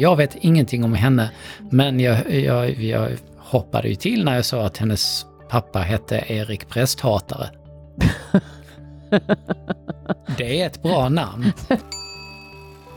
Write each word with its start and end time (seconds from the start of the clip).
Jag 0.00 0.16
vet 0.16 0.36
ingenting 0.36 0.84
om 0.84 0.94
henne, 0.94 1.30
men 1.70 2.00
jag, 2.00 2.30
jag, 2.30 2.70
jag 2.70 3.10
hoppade 3.38 3.88
ju 3.88 3.94
till 3.94 4.24
när 4.24 4.34
jag 4.34 4.44
sa 4.44 4.66
att 4.66 4.76
hennes 4.78 5.26
pappa 5.48 5.78
hette 5.78 6.24
Erik 6.28 6.68
Prästhatare. 6.68 7.50
Det 10.38 10.60
är 10.62 10.66
ett 10.66 10.82
bra 10.82 11.08
namn. 11.08 11.52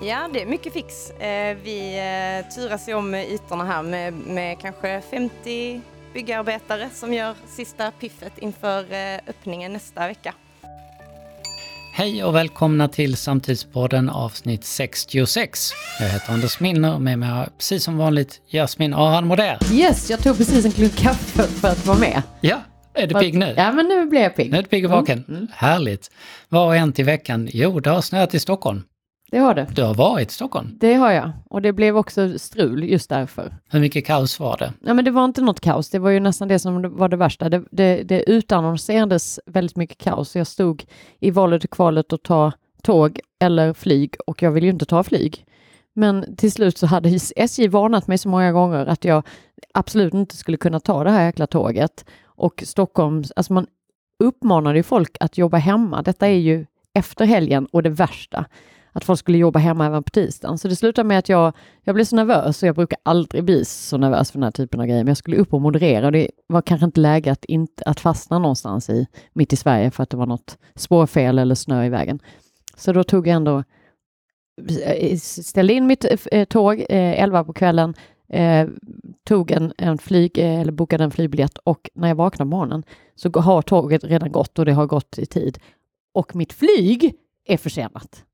Ja, 0.02 0.30
det 0.34 0.42
är 0.42 0.46
mycket 0.46 0.74
fix. 0.74 1.10
Eh, 1.10 1.58
Vi 1.64 1.98
eh, 1.98 2.50
turas 2.55 2.90
ju 2.90 2.94
om 2.94 3.16
ytorna 3.16 3.66
här 3.66 3.84
med, 3.84 4.14
med 4.14 4.60
kanske 4.60 5.02
50 5.12 5.82
byggarbetare 6.14 6.90
som 6.94 7.14
gör 7.14 7.36
sista 7.48 7.92
piffet 7.92 8.38
inför 8.38 8.94
eh, 8.94 9.20
öppningen 9.27 9.74
nästa 9.74 10.08
vecka. 10.08 10.34
Hej 11.96 12.24
och 12.24 12.36
välkomna 12.36 12.88
till 12.88 13.16
Samtidspodden 13.18 14.10
avsnitt 14.10 14.64
66. 14.64 15.72
Jag 16.00 16.10
heter 16.10 16.34
Anders 16.34 16.60
Minner 16.60 16.94
och 16.94 17.02
med 17.02 17.20
mig 17.20 17.30
har 17.30 17.50
precis 17.58 17.84
som 17.84 17.98
vanligt 17.98 18.42
Jasmin 18.48 18.94
Aran 18.94 19.28
Moder. 19.28 19.58
Yes, 19.74 20.10
jag 20.10 20.20
tog 20.20 20.38
precis 20.38 20.66
en 20.66 20.72
klunk 20.72 20.96
kaffe 20.96 21.44
för 21.44 21.68
att 21.68 21.86
vara 21.86 21.98
med. 21.98 22.22
Ja, 22.42 22.62
är 22.94 23.08
du 23.08 23.16
pigg 23.16 23.38
nu? 23.38 23.54
Ja, 23.58 23.72
men 23.72 23.88
nu 23.88 24.06
blir 24.06 24.22
jag 24.22 24.36
pigg. 24.36 24.52
Nu 24.52 24.58
är 24.58 24.62
du 24.62 24.70
pigg 24.70 24.86
och 24.86 24.92
vaken? 24.92 25.48
Härligt. 25.54 26.12
Vad 26.50 26.68
har 26.68 26.76
hänt 26.76 27.00
i 27.00 27.04
veckan? 27.04 27.50
Jo, 27.54 27.80
det 27.80 27.90
har 27.90 28.02
snöat 28.02 28.34
i 28.34 28.40
Stockholm. 28.40 28.82
Det 29.34 29.40
har 29.40 29.55
det. 29.55 29.68
Du 29.76 29.84
har 29.84 29.94
varit 29.94 30.32
i 30.32 30.34
Stockholm. 30.34 30.78
Det 30.80 30.94
har 30.94 31.12
jag. 31.12 31.32
Och 31.50 31.62
det 31.62 31.74
blev 31.74 31.98
också 31.98 32.40
strul 32.40 32.84
just 32.84 33.10
därför. 33.10 33.55
Hur 33.70 33.80
mycket 33.80 34.05
kaos 34.05 34.40
var 34.40 34.58
det? 34.58 34.74
Ja, 34.86 34.94
men 34.94 35.05
det 35.05 35.12
var 35.12 35.26
inte 35.26 35.41
något 35.41 35.60
kaos. 35.60 35.90
Det 35.90 36.00
var 36.00 36.10
ju 36.10 36.20
nästan 36.20 36.48
det 36.48 36.60
som 36.60 36.98
var 36.98 37.10
det 37.10 37.18
värsta. 37.18 37.50
Det, 37.50 37.64
det, 37.72 38.04
det 38.04 38.30
utannonserades 38.30 39.40
väldigt 39.46 39.77
mycket 39.77 39.98
kaos. 39.98 40.36
Jag 40.36 40.48
stod 40.48 40.85
i 41.20 41.32
valet 41.32 41.63
och 41.63 41.70
kvalet 41.70 42.13
att 42.13 42.24
ta 42.24 42.52
tåg 42.84 43.20
eller 43.40 43.74
flyg 43.74 44.16
och 44.27 44.41
jag 44.41 44.52
vill 44.52 44.63
ju 44.63 44.70
inte 44.70 44.85
ta 44.85 45.04
flyg. 45.04 45.46
Men 45.94 46.35
till 46.35 46.52
slut 46.52 46.77
så 46.77 46.88
hade 46.88 47.20
SJ 47.35 47.68
varnat 47.68 48.07
mig 48.07 48.18
så 48.18 48.29
många 48.29 48.52
gånger 48.52 48.85
att 48.85 49.05
jag 49.05 49.24
absolut 49.74 50.13
inte 50.13 50.38
skulle 50.38 50.57
kunna 50.57 50.79
ta 50.79 51.04
det 51.04 51.12
här 51.12 51.26
jäkla 51.26 51.48
tåget. 51.48 52.05
Och 52.26 52.63
Stockholm, 52.66 53.24
alltså 53.35 53.54
man 53.54 53.68
uppmanade 54.20 54.77
ju 54.77 54.84
folk 54.84 55.18
att 55.20 55.38
jobba 55.38 55.57
hemma. 55.57 56.02
Detta 56.02 56.27
är 56.27 56.40
ju 56.40 56.66
efter 56.94 57.26
helgen 57.26 57.66
och 57.72 57.84
det 57.84 57.90
värsta 57.90 58.46
att 58.94 59.04
folk 59.04 59.20
skulle 59.20 59.38
jobba 59.38 59.60
hemma 59.60 59.86
även 59.86 60.04
på 60.04 60.10
tisdagen. 60.10 60.58
Så 60.58 60.68
det 60.68 60.76
slutade 60.76 61.08
med 61.08 61.20
att 61.20 61.30
jag, 61.30 61.54
jag 61.84 61.96
blev 61.96 62.05
så 62.05 62.16
nervös 62.16 62.63
och 62.63 62.68
jag 62.68 62.76
brukar 62.76 63.00
aldrig 63.04 63.44
bli 63.44 63.66
så 63.66 63.98
nervös 63.98 64.31
för 64.31 64.38
den 64.38 64.44
här 64.44 64.52
typen 64.52 64.80
av 64.80 64.85
grejer. 64.85 65.03
Men 65.03 65.08
jag 65.08 65.18
skulle 65.18 65.38
upp 65.38 65.53
och 65.53 65.62
moderera 65.62 66.06
och 66.06 66.12
det 66.12 66.28
var 66.47 66.62
kanske 66.62 66.85
inte 66.85 67.00
läge 67.00 67.31
att, 67.31 67.46
inte, 67.46 67.84
att 67.85 68.00
fastna 68.00 68.40
någonstans 68.40 68.90
i, 68.90 69.08
mitt 69.34 69.53
i 69.53 69.56
Sverige 69.56 69.91
för 69.91 70.03
att 70.03 70.09
det 70.09 70.18
var 70.18 70.25
något 70.25 70.58
spårfel 70.75 71.40
eller 71.40 71.56
snö 71.56 71.85
i 71.85 71.90
vägen. 71.90 72.19
Så 72.78 72.94
då 72.94 73.03
tog 73.03 73.28
jag 73.28 73.35
ändå, 73.35 73.63
eh, 74.85 75.18
ställde 75.18 75.74
in 75.74 75.88
mitt 75.88 76.06
eh, 76.31 76.46
tåg 76.46 76.80
eh, 76.80 77.24
11 77.24 77.44
på 77.44 77.53
kvällen, 77.53 77.94
eh, 78.30 78.68
tog 79.24 79.52
en, 79.52 79.74
en 79.78 79.97
flyg, 79.97 80.38
eh, 80.38 80.59
eller 80.62 80.72
bokade 80.72 81.03
en 81.03 81.12
flygbiljett 81.12 81.57
och 81.57 81.90
när 81.94 82.07
jag 82.07 82.16
vaknade 82.16 82.50
på 82.50 82.56
morgonen 82.56 82.84
så 83.16 83.40
har 83.40 83.62
tåget 83.62 84.03
redan 84.03 84.31
gått 84.31 84.59
och 84.59 84.66
det 84.66 84.74
har 84.74 84.85
gått 84.85 85.18
i 85.18 85.25
tid. 85.25 85.59
Och 86.13 86.35
mitt 86.35 86.53
flyg 86.53 87.16
är 87.46 87.57
försenat. 87.57 88.25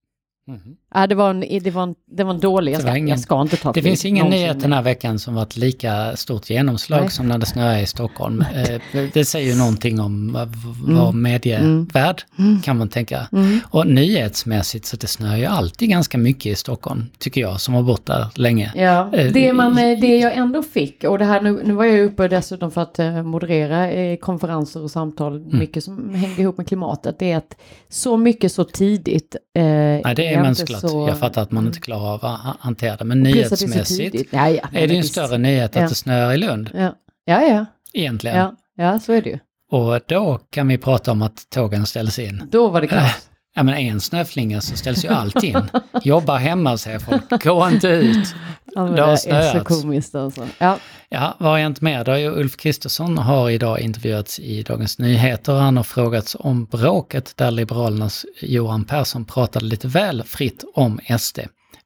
Ja, 0.93 1.07
det, 1.07 1.15
var 1.15 1.29
en, 1.29 1.39
det, 1.63 1.71
var 1.71 1.83
en, 1.83 1.95
det 2.11 2.23
var 2.23 2.33
en 2.33 2.39
dålig, 2.39 2.73
jag 2.73 2.81
ska, 2.81 2.95
ingen- 2.97 3.07
jag 3.07 3.19
ska 3.19 3.41
inte 3.41 3.57
ta 3.57 3.71
Det 3.71 3.81
finns 3.81 4.05
ingen 4.05 4.17
någonsin 4.25 4.41
nyhet 4.41 4.59
den 4.61 4.73
här 4.73 4.81
veckan 4.81 5.19
som 5.19 5.35
varit 5.35 5.57
lika 5.57 6.15
stort 6.15 6.49
genomslag 6.49 7.01
Nej. 7.01 7.09
som 7.11 7.27
när 7.27 7.37
det 7.37 7.45
snöade 7.45 7.81
i 7.81 7.85
Stockholm. 7.85 8.41
Eh, 8.55 8.81
Det 9.13 9.25
säger 9.25 9.51
ju 9.53 9.57
någonting 9.59 9.99
om 9.99 10.33
vad- 10.33 10.55
vad 10.87 11.09
Mm. 11.09 11.21
medievärld 11.21 12.21
kan 12.63 12.77
man 12.77 12.89
tänka. 12.89 13.27
Mm. 13.31 13.59
Och 13.69 13.87
nyhetsmässigt 13.87 14.85
så 14.85 14.97
det 14.97 15.07
snöar 15.07 15.37
ju 15.37 15.45
alltid 15.45 15.89
ganska 15.89 16.17
mycket 16.17 16.45
i 16.45 16.55
Stockholm, 16.55 17.05
tycker 17.19 17.41
jag, 17.41 17.61
som 17.61 17.73
har 17.73 17.83
bott 17.83 18.05
där 18.05 18.27
länge. 18.35 18.71
Ja, 18.75 19.09
Eh, 19.13 19.31
det, 19.33 19.53
man, 19.53 19.75
det 19.75 20.17
jag 20.17 20.33
ändå 20.37 20.63
fick, 20.63 21.03
och 21.03 21.19
det 21.19 21.25
här 21.25 21.41
nu, 21.41 21.61
nu 21.65 21.73
var 21.73 21.85
jag 21.85 22.05
uppe 22.05 22.27
dessutom 22.27 22.71
för 22.71 22.81
att 22.81 22.99
eh, 22.99 23.23
moderera 23.23 24.17
konferenser 24.17 24.83
och 24.83 24.91
samtal, 24.91 25.35
Mm. 25.37 25.59
mycket 25.59 25.83
som 25.83 26.13
hänger 26.13 26.39
ihop 26.39 26.57
med 26.57 26.67
klimatet, 26.67 27.19
det 27.19 27.31
är 27.31 27.37
att 27.37 27.55
så 27.89 28.17
mycket 28.17 28.51
så 28.51 28.63
tidigt. 28.63 29.35
Eh, 29.57 29.63
Nej, 29.63 30.01
inte 30.39 30.61
mänskligt. 30.61 30.79
så- 30.79 31.07
Jag 31.07 31.19
fattar 31.19 31.41
att 31.41 31.51
man 31.51 31.67
inte 31.67 31.79
klarar 31.79 32.13
av 32.13 32.25
att 32.25 32.39
ha- 32.41 32.55
hantera 32.59 32.95
det, 32.97 33.05
men 33.05 33.23
det 33.23 33.29
är 33.29 33.33
nyhetsmässigt 33.35 33.87
tidigt. 34.11 34.27
Ja, 34.31 34.39
är 34.47 34.59
det 34.71 34.93
ju 34.93 34.95
en 34.97 35.03
större 35.03 35.37
nyhet 35.37 35.75
att 35.75 35.81
Ja. 35.81 35.87
det 35.89 35.95
snöar 35.95 36.33
i 36.33 36.37
Lund, 36.37 36.69
Ja, 36.73 36.95
ja, 37.25 37.41
ja, 37.41 37.65
egentligen. 37.93 38.37
ja, 38.37 38.55
ja, 38.75 38.99
så 38.99 39.13
är 39.13 39.21
det 39.21 39.29
ju. 39.29 39.39
Och 39.71 39.99
då 40.07 40.39
kan 40.49 40.67
vi 40.67 40.77
prata 40.77 41.11
om 41.11 41.21
att 41.21 41.49
tågen 41.49 41.85
ställs 41.85 42.19
in. 42.19 42.43
Då 42.51 42.67
var 42.69 42.81
det 42.81 42.87
kaos. 42.87 43.28
Ja 43.55 43.63
men 43.63 43.75
en 43.75 44.01
snöflinga 44.01 44.61
så 44.61 44.75
ställs 44.75 45.05
ju 45.05 45.09
allt 45.09 45.43
in. 45.43 45.61
Jobba 46.03 46.37
hemma 46.37 46.77
säger 46.77 46.99
folk, 46.99 47.43
gå 47.43 47.69
inte 47.69 47.87
ut. 47.87 48.35
Ja, 48.75 48.85
men 48.85 48.95
det 48.95 49.01
har 49.01 49.11
är 49.27 49.59
så 49.59 49.65
komiskt 49.65 50.15
alltså. 50.15 50.47
Ja, 50.57 50.77
Ja, 51.11 51.35
vad 51.39 51.51
har 51.51 51.59
hänt 51.59 51.81
mer? 51.81 52.03
Då 52.03 52.11
Ulf 52.11 52.57
Kristersson 52.57 53.17
har 53.17 53.49
idag 53.49 53.79
intervjuats 53.79 54.39
i 54.39 54.63
Dagens 54.63 54.99
Nyheter. 54.99 55.53
Han 55.53 55.77
har 55.77 55.83
frågats 55.83 56.35
om 56.39 56.65
bråket 56.65 57.37
där 57.37 57.51
Liberalernas 57.51 58.25
Johan 58.41 58.85
Persson 58.85 59.25
pratade 59.25 59.65
lite 59.65 59.87
väl 59.87 60.23
fritt 60.23 60.63
om 60.73 60.99
SD. 61.19 61.39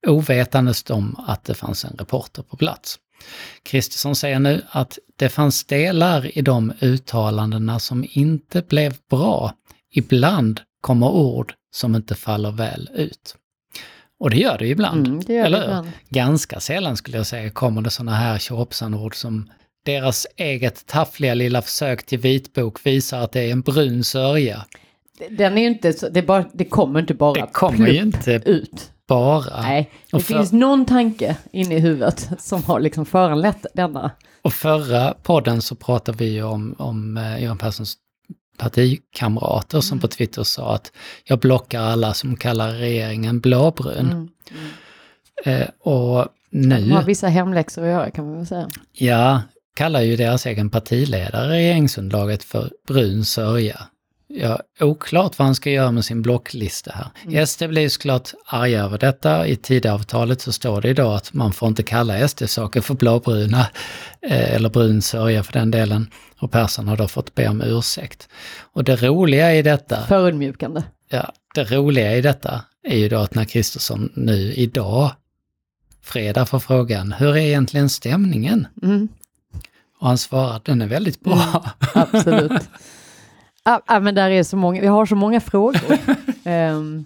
Ovetandes 0.08 0.90
om 0.90 1.16
att 1.28 1.44
det 1.44 1.54
fanns 1.54 1.86
en 1.86 1.96
reporter 1.98 2.42
på 2.42 2.58
plats. 2.58 3.00
Kristersson 3.64 4.16
säger 4.16 4.40
nu 4.40 4.62
att 4.70 5.00
det 5.16 5.30
fanns 5.30 5.66
delar 5.66 6.38
i 6.38 6.42
de 6.42 6.74
uttalandena 6.80 7.80
som 7.80 8.06
inte 8.10 8.62
blev 8.62 8.94
bra. 9.10 9.54
Ibland 9.92 10.62
kommer 10.84 11.10
ord 11.12 11.54
som 11.76 11.96
inte 11.96 12.16
faller 12.16 12.52
väl 12.52 12.90
ut. 12.96 13.36
Och 14.20 14.30
det 14.30 14.38
gör 14.38 14.58
det 14.58 14.68
ibland. 14.68 15.08
mm, 15.08 15.20
det 15.26 15.34
gör 15.34 15.46
eller 15.46 15.60
det 15.60 15.64
ibland. 15.66 15.92
Ganska 16.10 16.60
sällan 16.60 16.98
skulle 16.98 17.18
jag 17.18 17.28
säga 17.28 17.50
kommer 17.50 17.82
det 17.82 17.90
sådana 17.90 18.16
här 18.16 18.38
tjohoppsan-ord 18.40 19.16
som 19.16 19.50
deras 19.86 20.28
eget 20.38 20.86
taffliga 20.86 21.34
lilla 21.34 21.62
försök 21.62 22.06
till 22.06 22.20
vitbok 22.20 22.86
visar 22.86 23.20
att 23.22 23.32
det 23.32 23.42
är 23.42 23.52
en 23.52 23.62
brun 23.62 24.04
sörja. 24.04 24.66
Den 25.30 25.58
är 25.58 25.62
ju 25.62 25.68
inte 25.68 25.94
så, 25.94 26.10
det, 26.10 26.22
bara, 26.22 26.46
det 26.54 26.66
kommer 26.66 27.00
inte 27.00 27.14
bara 27.14 27.34
Det 27.46 27.50
kommer 27.54 27.88
ju 27.88 28.00
inte 28.02 28.32
ut. 28.46 28.92
bara. 29.08 29.62
Nej, 29.62 29.92
det 30.12 30.20
för- 30.20 30.34
finns 30.34 30.52
någon 30.52 30.86
tanke 30.86 31.38
inne 31.52 31.76
i 31.76 31.80
huvudet 31.80 32.30
som 32.40 32.64
har 32.64 32.80
liksom 32.80 33.06
föranlett 33.06 33.66
denna. 33.74 34.12
Och 34.42 34.54
förra 34.54 35.14
podden 35.24 35.62
så 35.62 35.76
pratade 35.76 36.18
vi 36.18 36.42
om, 36.42 36.76
om 36.78 37.18
eh, 37.18 37.44
Göran 37.44 37.58
Perssons 37.58 37.98
partikamrater 38.58 39.82
som 39.82 40.00
på 40.00 40.08
Twitter 40.08 40.44
sa 40.44 40.76
att 40.76 40.92
jag 41.24 41.40
blockar 41.40 41.82
alla 41.82 42.14
som 42.14 42.36
kallar 42.36 42.72
regeringen 42.72 43.40
blåbrun. 43.40 44.12
Mm. 44.12 44.30
Eh, 45.46 45.68
och 45.80 46.28
De 46.52 46.72
har 46.72 46.80
nu, 46.80 47.04
vissa 47.06 47.28
hemläxor 47.28 47.84
att 47.84 47.90
göra 47.90 48.12
kan 48.12 48.26
man 48.26 48.38
väl 48.38 48.48
säga. 48.48 48.70
ja, 48.92 49.42
kallar 49.76 50.02
ju 50.02 50.16
deras 50.16 50.46
egen 50.46 50.70
partiledare 50.70 51.50
regeringsunderlaget 51.50 52.44
för 52.44 52.72
brun 52.88 53.26
sörja. 53.26 53.88
Ja, 54.36 54.60
oklart 54.80 55.40
vad 55.40 55.46
han 55.46 55.56
ska 55.56 55.70
göra 55.72 55.92
med 55.92 56.06
sin 56.06 56.22
blocklista 56.22 56.92
här. 57.26 57.46
SD 57.46 57.64
blir 57.64 57.90
såklart 57.90 58.30
arga 58.46 58.84
över 58.84 58.98
detta. 58.98 59.48
I 59.48 59.56
Tidöavtalet 59.56 60.42
så 60.42 60.52
står 60.52 60.82
det 60.82 60.90
idag 60.90 61.16
att 61.16 61.34
man 61.34 61.54
får 61.54 61.68
inte 61.68 61.84
kalla 61.84 62.28
SD-saker 62.28 62.82
för 62.82 62.94
blåbruna, 62.94 63.60
eh, 64.22 64.54
eller 64.56 64.70
brun 64.70 65.02
sörja 65.02 65.44
för 65.44 65.54
den 65.54 65.72
delen. 65.72 66.08
Och 66.40 66.52
Persson 66.52 66.88
har 66.88 66.98
då 66.98 67.08
fått 67.08 67.36
be 67.36 67.48
om 67.48 67.62
ursäkt. 67.62 68.28
Och 68.62 68.84
det 68.84 68.96
roliga 69.04 69.56
i 69.56 69.62
detta, 69.62 70.06
Förödmjukande. 70.08 70.84
ja, 71.10 71.34
det 71.56 71.64
roliga 71.72 72.16
i 72.16 72.22
detta 72.22 72.62
är 72.88 72.98
ju 72.98 73.10
då 73.10 73.18
att 73.18 73.36
när 73.36 73.46
Kristersson 73.46 74.12
nu 74.16 74.54
idag, 74.54 75.12
fredag, 76.04 76.46
får 76.46 76.60
frågan, 76.60 77.12
hur 77.12 77.30
är 77.30 77.38
egentligen 77.38 77.90
stämningen? 77.90 78.68
Mm, 78.84 79.08
Och 80.00 80.08
han 80.08 80.18
svarar, 80.18 80.62
den 80.66 80.82
är 80.82 80.88
väldigt 80.88 81.20
bra. 81.22 81.66
absolut. 81.94 82.52
Ja, 83.66 83.82
ja, 83.88 84.00
men 84.00 84.16
där 84.16 84.30
är 84.30 84.44
så 84.44 84.58
många, 84.58 84.82
vi 84.82 84.88
har 84.88 85.06
så 85.06 85.16
många 85.16 85.42
frågor. 85.42 85.98
Ehm, 86.46 87.06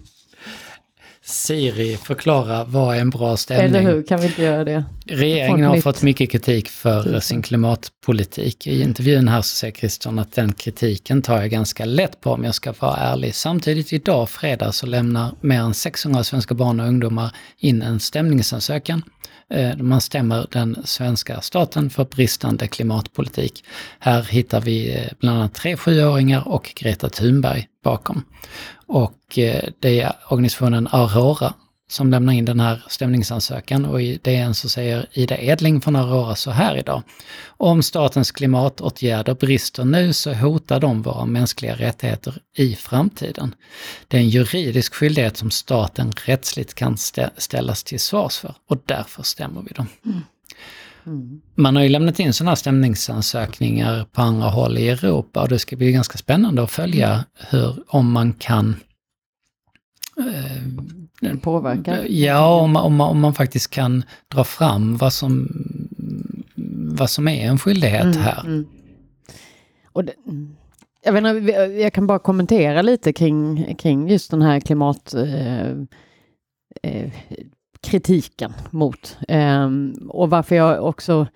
Siri, 1.22 1.96
förklara 1.96 2.64
vad 2.64 2.96
är 2.96 3.00
en 3.00 3.10
bra 3.10 3.36
stämning? 3.36 3.66
eller 3.66 3.92
hur, 3.92 4.02
kan 4.02 4.20
vi 4.20 4.26
inte 4.26 4.42
göra 4.42 4.64
det? 4.64 4.84
Regeringen 5.06 5.66
har 5.66 5.80
fått 5.80 6.02
mycket 6.02 6.30
kritik 6.30 6.68
för 6.68 7.20
sin 7.20 7.42
klimatpolitik. 7.42 8.66
I 8.66 8.82
intervjun 8.82 9.28
här 9.28 9.42
så 9.42 9.56
säger 9.56 9.74
Kristersson 9.74 10.18
att 10.18 10.32
den 10.32 10.52
kritiken 10.52 11.22
tar 11.22 11.40
jag 11.40 11.50
ganska 11.50 11.84
lätt 11.84 12.20
på 12.20 12.30
om 12.30 12.44
jag 12.44 12.54
ska 12.54 12.72
vara 12.78 12.96
ärlig. 12.96 13.34
Samtidigt 13.34 13.92
idag, 13.92 14.28
fredag, 14.28 14.72
så 14.72 14.86
lämnar 14.86 15.34
mer 15.40 15.60
än 15.60 15.74
600 15.74 16.24
svenska 16.24 16.54
barn 16.54 16.80
och 16.80 16.86
ungdomar 16.86 17.36
in 17.58 17.82
en 17.82 18.00
stämningsansökan. 18.00 19.02
Eh, 19.50 19.76
man 19.76 20.00
stämmer 20.00 20.46
den 20.50 20.76
svenska 20.84 21.40
staten 21.40 21.90
för 21.90 22.04
bristande 22.04 22.68
klimatpolitik. 22.68 23.64
Här 23.98 24.22
hittar 24.22 24.60
vi 24.60 24.96
eh, 24.96 25.12
bland 25.20 25.38
annat 25.38 25.54
tre 25.54 25.76
sjuåringar 25.76 26.48
och 26.48 26.72
Greta 26.76 27.08
Thunberg 27.08 27.66
bakom. 27.84 28.24
Och 28.86 29.38
eh, 29.38 29.64
det 29.80 30.00
är 30.00 30.12
organisationen 30.28 30.88
Aurora 30.90 31.54
som 31.88 32.10
lämnar 32.10 32.32
in 32.32 32.44
den 32.44 32.60
här 32.60 32.82
stämningsansökan 32.88 33.84
och 33.84 34.02
i 34.02 34.18
DN 34.22 34.54
så 34.54 34.68
säger 34.68 35.06
Ida 35.12 35.38
Edling 35.38 35.80
från 35.80 35.96
Aurora 35.96 36.34
så 36.34 36.50
här 36.50 36.76
idag. 36.76 37.02
Om 37.46 37.82
statens 37.82 38.30
klimatåtgärder 38.30 39.34
brister 39.34 39.84
nu 39.84 40.12
så 40.12 40.34
hotar 40.34 40.80
de 40.80 41.02
våra 41.02 41.26
mänskliga 41.26 41.74
rättigheter 41.74 42.34
i 42.56 42.74
framtiden. 42.74 43.54
Det 44.08 44.16
är 44.16 44.20
en 44.20 44.28
juridisk 44.28 44.94
skyldighet 44.94 45.36
som 45.36 45.50
staten 45.50 46.12
rättsligt 46.24 46.74
kan 46.74 46.96
stä 46.96 47.30
ställas 47.36 47.84
till 47.84 48.00
svars 48.00 48.38
för 48.38 48.54
och 48.68 48.78
därför 48.84 49.22
stämmer 49.22 49.62
vi 49.62 49.72
dem. 49.72 49.86
Mm. 50.04 50.20
Mm. 51.06 51.40
Man 51.54 51.76
har 51.76 51.82
ju 51.82 51.88
lämnat 51.88 52.20
in 52.20 52.32
sådana 52.32 52.56
ansökningar 53.08 54.04
på 54.12 54.22
andra 54.22 54.48
håll 54.48 54.78
i 54.78 54.88
Europa 54.88 55.42
och 55.42 55.48
det 55.48 55.58
ska 55.58 55.76
bli 55.76 55.92
ganska 55.92 56.18
spännande 56.18 56.62
att 56.62 56.70
följa 56.70 57.24
hur, 57.50 57.82
om 57.86 58.12
man 58.12 58.32
kan 58.32 58.76
eh, 60.18 60.62
påverka? 61.42 62.06
Ja, 62.08 62.60
om, 62.60 62.76
om, 62.76 63.00
om 63.00 63.20
man 63.20 63.34
faktiskt 63.34 63.70
kan 63.70 64.02
dra 64.28 64.44
fram 64.44 64.96
vad 64.96 65.12
som, 65.12 65.48
vad 66.98 67.10
som 67.10 67.28
är 67.28 67.46
en 67.46 67.58
skyldighet 67.58 68.04
mm, 68.04 68.18
här. 68.18 68.40
Mm. 68.40 68.66
Och 69.92 70.04
det, 70.04 70.12
jag, 71.04 71.12
vet 71.12 71.24
inte, 71.24 71.52
jag 71.52 71.92
kan 71.92 72.06
bara 72.06 72.18
kommentera 72.18 72.82
lite 72.82 73.12
kring, 73.12 73.74
kring 73.74 74.08
just 74.08 74.30
den 74.30 74.42
här 74.42 74.60
klimat... 74.60 75.14
Eh, 75.14 75.70
eh, 76.82 77.10
kritiken 77.80 78.52
mot. 78.70 79.16
Um, 79.28 80.08
och 80.10 80.30
varför 80.30 80.56
jag 80.56 80.84
också 80.84 81.26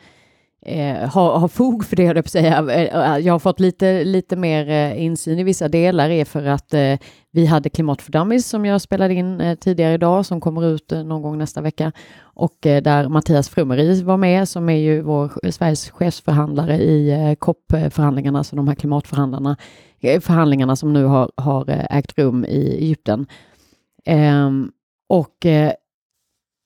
eh, 0.66 1.08
har, 1.08 1.38
har 1.38 1.48
fog 1.48 1.84
för 1.84 1.96
det, 1.96 2.02
jag 2.02 2.28
säga. 2.28 2.72
Eh, 2.72 3.18
jag 3.18 3.34
har 3.34 3.38
fått 3.38 3.60
lite, 3.60 4.04
lite 4.04 4.36
mer 4.36 4.68
eh, 4.68 5.02
insyn 5.02 5.38
i 5.38 5.44
vissa 5.44 5.68
delar 5.68 6.10
är 6.10 6.24
för 6.24 6.44
att 6.44 6.74
eh, 6.74 6.98
vi 7.32 7.46
hade 7.46 7.70
Klimat 7.70 8.02
för 8.02 8.12
Dummies 8.12 8.48
som 8.48 8.64
jag 8.64 8.80
spelade 8.80 9.14
in 9.14 9.40
eh, 9.40 9.54
tidigare 9.54 9.94
idag 9.94 10.26
som 10.26 10.40
kommer 10.40 10.64
ut 10.64 10.92
eh, 10.92 11.04
någon 11.04 11.22
gång 11.22 11.38
nästa 11.38 11.60
vecka 11.60 11.92
och 12.22 12.66
eh, 12.66 12.82
där 12.82 13.08
Mattias 13.08 13.48
Frumeri 13.48 14.02
var 14.02 14.16
med 14.16 14.48
som 14.48 14.68
är 14.68 14.76
ju 14.76 15.02
vår 15.02 15.30
eh, 15.42 15.50
Sveriges 15.50 15.90
chefsförhandlare 15.90 16.76
i 16.76 17.36
COP-förhandlingarna, 17.38 18.38
alltså 18.38 18.56
de 18.56 18.68
här 18.68 18.74
klimatförhandlarna, 18.74 19.56
förhandlingarna 20.00 20.76
som 20.76 20.92
nu 20.92 21.04
har, 21.04 21.30
har 21.36 21.86
ägt 21.90 22.18
rum 22.18 22.44
i 22.44 22.76
Egypten. 22.78 23.26
Ehm, 24.04 24.70
och 25.08 25.46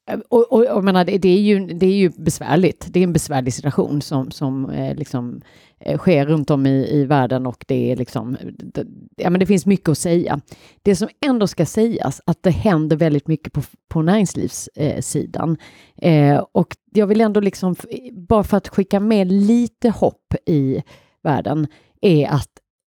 Äh, 0.06 0.19
och, 0.29 0.53
och, 0.53 0.67
och 0.67 0.85
menar, 0.85 1.05
det, 1.05 1.29
är 1.29 1.41
ju, 1.41 1.67
det 1.67 1.87
är 1.87 1.97
ju 1.97 2.11
besvärligt. 2.17 2.87
Det 2.91 3.00
är 3.00 3.05
en 3.05 3.12
besvärlig 3.12 3.55
situation 3.55 4.03
som, 4.03 4.31
som 4.31 4.70
eh, 4.70 4.94
liksom, 4.94 5.41
eh, 5.81 5.99
sker 5.99 6.26
runt 6.26 6.50
om 6.50 6.67
i, 6.67 6.88
i 6.93 7.05
världen 7.05 7.47
och 7.47 7.64
det 7.69 7.93
är 7.93 7.97
liksom, 7.97 8.37
det, 8.58 8.87
ja, 9.17 9.31
men 9.31 9.41
det 9.41 9.47
finns 9.47 9.67
mycket 9.67 9.88
att 9.88 9.99
säga. 9.99 10.41
Det 10.82 10.97
som 10.97 11.08
ändå 11.26 11.47
ska 11.47 11.67
sägas 11.67 12.20
att 12.26 12.43
det 12.43 12.50
händer 12.50 12.97
väldigt 12.97 13.29
mycket 13.29 13.53
på, 13.53 13.62
på 13.88 14.03
näringslivssidan. 14.03 15.56
Eh, 15.97 16.44
och 16.53 16.76
jag 16.93 17.06
vill 17.06 17.20
ändå 17.20 17.41
liksom, 17.41 17.76
bara 18.12 18.44
för 18.44 18.56
att 18.56 18.69
skicka 18.69 19.00
med 19.00 19.32
lite 19.32 19.91
hopp 19.91 20.35
i 20.47 20.82
världen, 21.23 21.67
är 22.00 22.29
att 22.29 22.50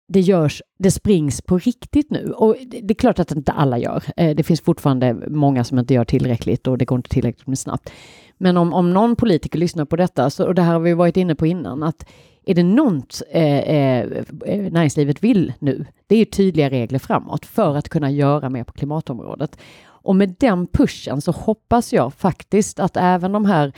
det 0.07 0.19
görs, 0.19 0.61
det 0.79 0.91
springs 0.91 1.41
på 1.41 1.57
riktigt 1.57 2.11
nu. 2.11 2.31
Och 2.31 2.55
det 2.67 2.91
är 2.91 2.95
klart 2.95 3.19
att 3.19 3.31
inte 3.31 3.51
alla 3.51 3.77
gör. 3.77 4.03
Eh, 4.17 4.35
det 4.35 4.43
finns 4.43 4.61
fortfarande 4.61 5.13
många 5.27 5.63
som 5.63 5.79
inte 5.79 5.93
gör 5.93 6.05
tillräckligt 6.05 6.67
och 6.67 6.77
det 6.77 6.85
går 6.85 6.97
inte 6.97 7.09
tillräckligt 7.09 7.47
med 7.47 7.59
snabbt. 7.59 7.91
Men 8.37 8.57
om, 8.57 8.73
om 8.73 8.93
någon 8.93 9.15
politiker 9.15 9.59
lyssnar 9.59 9.85
på 9.85 9.95
detta, 9.95 10.29
så, 10.29 10.45
och 10.45 10.55
det 10.55 10.61
här 10.61 10.73
har 10.73 10.79
vi 10.79 10.93
varit 10.93 11.17
inne 11.17 11.35
på 11.35 11.45
innan, 11.45 11.83
att 11.83 12.09
är 12.45 12.55
det 12.55 12.63
något 12.63 13.21
eh, 13.31 13.57
eh, 13.57 14.07
eh 14.45 14.71
näringslivet 14.71 15.23
vill 15.23 15.53
nu, 15.59 15.85
det 16.07 16.15
är 16.15 16.25
tydliga 16.25 16.69
regler 16.69 16.99
framåt 16.99 17.45
för 17.45 17.75
att 17.75 17.89
kunna 17.89 18.11
göra 18.11 18.49
mer 18.49 18.63
på 18.63 18.73
klimatområdet. 18.73 19.57
Och 19.85 20.15
med 20.15 20.35
den 20.39 20.67
pushen 20.67 21.21
så 21.21 21.31
hoppas 21.31 21.93
jag 21.93 22.13
faktiskt 22.13 22.79
att 22.79 22.97
även 22.97 23.31
de 23.31 23.45
här 23.45 23.73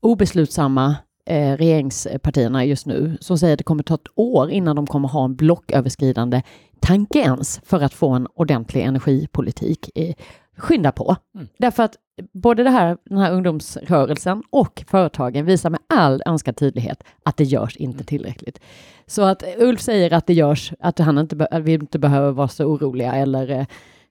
obeslutsamma 0.00 0.96
eh, 1.26 1.56
regeringspartierna 1.56 2.64
just 2.64 2.86
nu 2.86 3.18
som 3.20 3.38
säger 3.38 3.54
att 3.54 3.58
det 3.58 3.64
kommer 3.64 3.82
ta 3.82 3.94
ett 3.94 4.08
år 4.14 4.50
innan 4.50 4.76
de 4.76 4.86
kommer 4.86 5.08
ha 5.08 5.24
en 5.24 5.36
blocköverskridande 5.36 6.42
tanke 6.80 7.18
ens 7.18 7.60
för 7.64 7.80
att 7.80 7.94
få 7.94 8.08
en 8.10 8.26
ordentlig 8.34 8.82
energipolitik. 8.82 9.90
Eh, 9.94 10.14
skynda 10.56 10.92
på. 10.92 11.16
Mm. 11.34 11.48
Därför 11.58 11.82
att 11.82 11.96
både 12.32 12.62
det 12.62 12.70
här, 12.70 12.96
den 13.04 13.18
här 13.18 13.32
ungdomsrörelsen 13.32 14.42
och 14.50 14.84
företagen 14.86 15.44
visar 15.44 15.70
med 15.70 15.80
all 15.86 16.22
önskad 16.26 16.56
tydlighet 16.56 17.04
att 17.22 17.36
det 17.36 17.44
görs 17.44 17.76
inte 17.76 17.96
mm. 17.96 18.06
tillräckligt. 18.06 18.60
Så 19.06 19.22
att 19.22 19.42
Ulf 19.58 19.80
säger 19.80 20.12
att 20.12 20.26
det 20.26 20.34
görs, 20.34 20.72
att 20.80 20.98
han 20.98 21.18
inte, 21.18 21.46
att 21.50 21.62
vi 21.62 21.72
inte 21.72 21.98
behöver 21.98 22.32
vara 22.32 22.48
så 22.48 22.64
oroliga 22.64 23.12
eller 23.12 23.66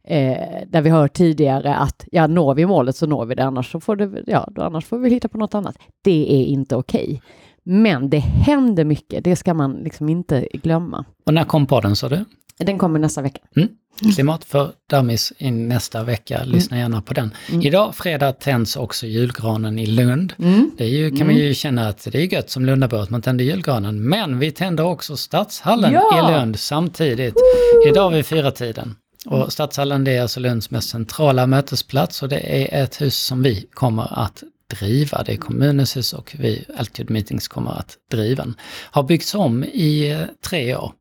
eh, 0.07 0.67
där 0.67 0.81
vi 0.81 0.89
hört 0.89 1.13
tidigare 1.13 1.75
att 1.75 2.07
ja, 2.11 2.27
når 2.27 2.55
vi 2.55 2.65
målet 2.65 2.95
så 2.95 3.07
når 3.07 3.25
vi 3.25 3.35
det, 3.35 3.43
annars, 3.43 3.71
så 3.71 3.79
får, 3.79 3.95
det, 3.95 4.23
ja, 4.27 4.49
annars 4.57 4.85
får 4.85 4.97
vi 4.97 5.09
hitta 5.09 5.27
på 5.27 5.37
något 5.37 5.55
annat. 5.55 5.77
Det 6.03 6.33
är 6.41 6.45
inte 6.45 6.75
okej. 6.75 7.03
Okay. 7.03 7.19
Men 7.63 8.09
det 8.09 8.19
händer 8.19 8.85
mycket, 8.85 9.23
det 9.23 9.35
ska 9.35 9.53
man 9.53 9.73
liksom 9.73 10.09
inte 10.09 10.47
glömma. 10.53 11.05
Och 11.25 11.33
när 11.33 11.43
kom 11.43 11.67
podden 11.67 11.95
sa 11.95 12.09
du? 12.09 12.25
Den 12.57 12.77
kommer 12.77 12.99
nästa 12.99 13.21
vecka. 13.21 13.39
Mm. 13.55 13.69
Klimat 14.15 14.43
för 14.43 14.71
dummies 14.89 15.33
i 15.37 15.51
nästa 15.51 16.03
vecka, 16.03 16.37
mm. 16.37 16.49
lyssna 16.49 16.77
gärna 16.77 17.01
på 17.01 17.13
den. 17.13 17.33
Mm. 17.49 17.61
Idag 17.61 17.95
fredag 17.95 18.31
tänds 18.31 18.75
också 18.75 19.05
julgranen 19.05 19.79
i 19.79 19.85
Lund. 19.85 20.33
Mm. 20.39 20.71
Det 20.77 20.85
ju, 20.85 21.11
kan 21.11 21.27
man 21.27 21.35
ju 21.35 21.53
känna 21.53 21.87
att 21.87 22.07
det 22.11 22.17
är 22.17 22.33
gött 22.33 22.49
som 22.49 22.65
Lundabo 22.65 22.97
att 22.97 23.09
man 23.09 23.21
tänder 23.21 23.45
julgranen. 23.45 24.09
Men 24.09 24.39
vi 24.39 24.51
tänder 24.51 24.85
också 24.85 25.17
Stadshallen 25.17 25.93
ja! 25.93 26.29
i 26.29 26.31
Lund 26.31 26.59
samtidigt. 26.59 27.33
Woo! 27.33 27.89
Idag 27.89 28.11
vid 28.11 28.25
fyra 28.25 28.51
tiden. 28.51 28.95
Och 29.25 29.53
Stadshallen 29.53 30.03
det 30.03 30.11
är 30.11 30.21
alltså 30.21 30.39
Lunds 30.39 30.71
mest 30.71 30.89
centrala 30.89 31.47
mötesplats 31.47 32.23
och 32.23 32.29
det 32.29 32.39
är 32.39 32.83
ett 32.83 33.01
hus 33.01 33.17
som 33.17 33.43
vi 33.43 33.67
kommer 33.73 34.19
att 34.25 34.43
driva. 34.79 35.23
Det 35.23 35.33
är 35.33 35.37
kommunens 35.37 35.97
hus 35.97 36.13
och 36.13 36.35
vi, 36.39 36.65
Altitude 36.77 37.13
Meetings, 37.13 37.47
kommer 37.47 37.71
att 37.71 37.97
driva 38.11 38.43
den. 38.43 38.55
Har 38.91 39.03
byggts 39.03 39.35
om 39.35 39.63
i 39.63 40.11
eh, 40.11 40.21
tre 40.45 40.75
år. 40.75 40.91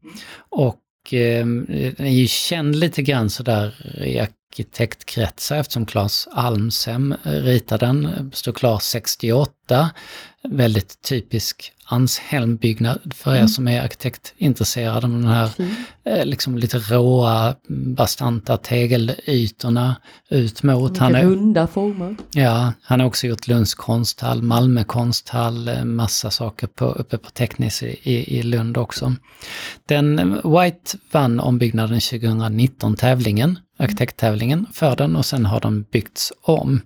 Och 0.49 0.81
ehm, 1.11 1.67
den 1.69 2.07
är 2.07 2.11
ju 2.11 2.27
känd 2.27 2.77
lite 2.77 3.03
grann 3.03 3.31
sådär 3.31 3.75
i 4.05 4.19
arkitektkretsar 4.55 5.57
eftersom 5.57 5.87
Claes 5.87 6.29
Almsem 6.33 7.15
ritade 7.23 7.87
den. 7.87 8.31
Stod 8.33 8.57
klar 8.57 8.79
68. 8.79 9.91
Väldigt 10.49 11.03
typisk 11.03 11.73
Anshelm-byggnad 11.87 13.15
för 13.15 13.33
er 13.33 13.37
mm. 13.37 13.49
som 13.49 13.69
är 13.69 13.81
arkitektintresserade. 13.81 15.01
Den 15.01 15.25
här 15.25 15.51
eh, 16.05 16.25
liksom 16.25 16.59
lite 16.59 16.79
råa, 16.79 17.55
bastanta 17.69 18.57
tegelytorna 18.57 19.97
ut 20.29 20.63
mot. 20.63 20.99
Han 20.99 21.15
är, 21.15 21.25
runda 21.25 21.67
former. 21.67 22.17
Ja, 22.33 22.73
han 22.83 23.01
har 23.01 23.07
också 23.07 23.27
gjort 23.27 23.49
Lunds 23.49 23.75
konsthall, 23.75 24.43
Malmö 24.43 24.85
konsthall, 24.85 25.69
eh, 25.69 25.85
massa 25.85 26.31
saker 26.31 26.67
på, 26.67 26.85
uppe 26.85 27.19
på 27.19 27.31
Teknis 27.31 27.83
i, 27.83 28.39
i 28.39 28.43
Lund 28.43 28.77
också. 28.77 29.15
Den 29.89 30.41
White 30.45 30.99
vann 31.13 31.41
ombyggnaden 31.41 32.01
2019, 32.01 32.97
tävlingen, 32.97 33.59
arkitekttävlingen 33.85 34.67
för 34.73 34.97
den 34.97 35.17
och 35.17 35.27
sen 35.27 35.47
har 35.47 35.61
den 35.61 35.83
byggts 35.83 36.33
om. 36.43 36.81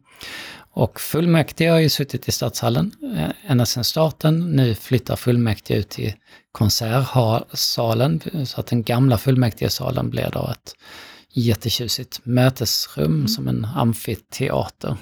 Och 0.71 1.01
fullmäktige 1.01 1.71
har 1.71 1.79
ju 1.79 1.89
suttit 1.89 2.29
i 2.29 2.33
stadshallen 2.33 2.93
eh, 3.17 3.51
ända 3.51 3.67
sedan 3.67 3.85
starten. 3.85 4.41
Nu 4.41 4.75
flyttar 4.75 5.17
fullmäktige 5.17 5.79
ut 5.79 5.89
till 5.89 6.13
konsertsalen 6.53 8.21
så 8.47 8.61
att 8.61 8.67
den 8.67 8.83
gamla 8.83 9.19
fullmäktigesalen 9.19 10.11
blir 10.11 10.31
då 10.33 10.49
ett 10.53 10.75
jättetjusigt 11.33 12.21
mötesrum 12.25 13.15
mm. 13.15 13.29
som 13.29 13.49
en 13.49 13.65
amfiteater. 13.65 14.97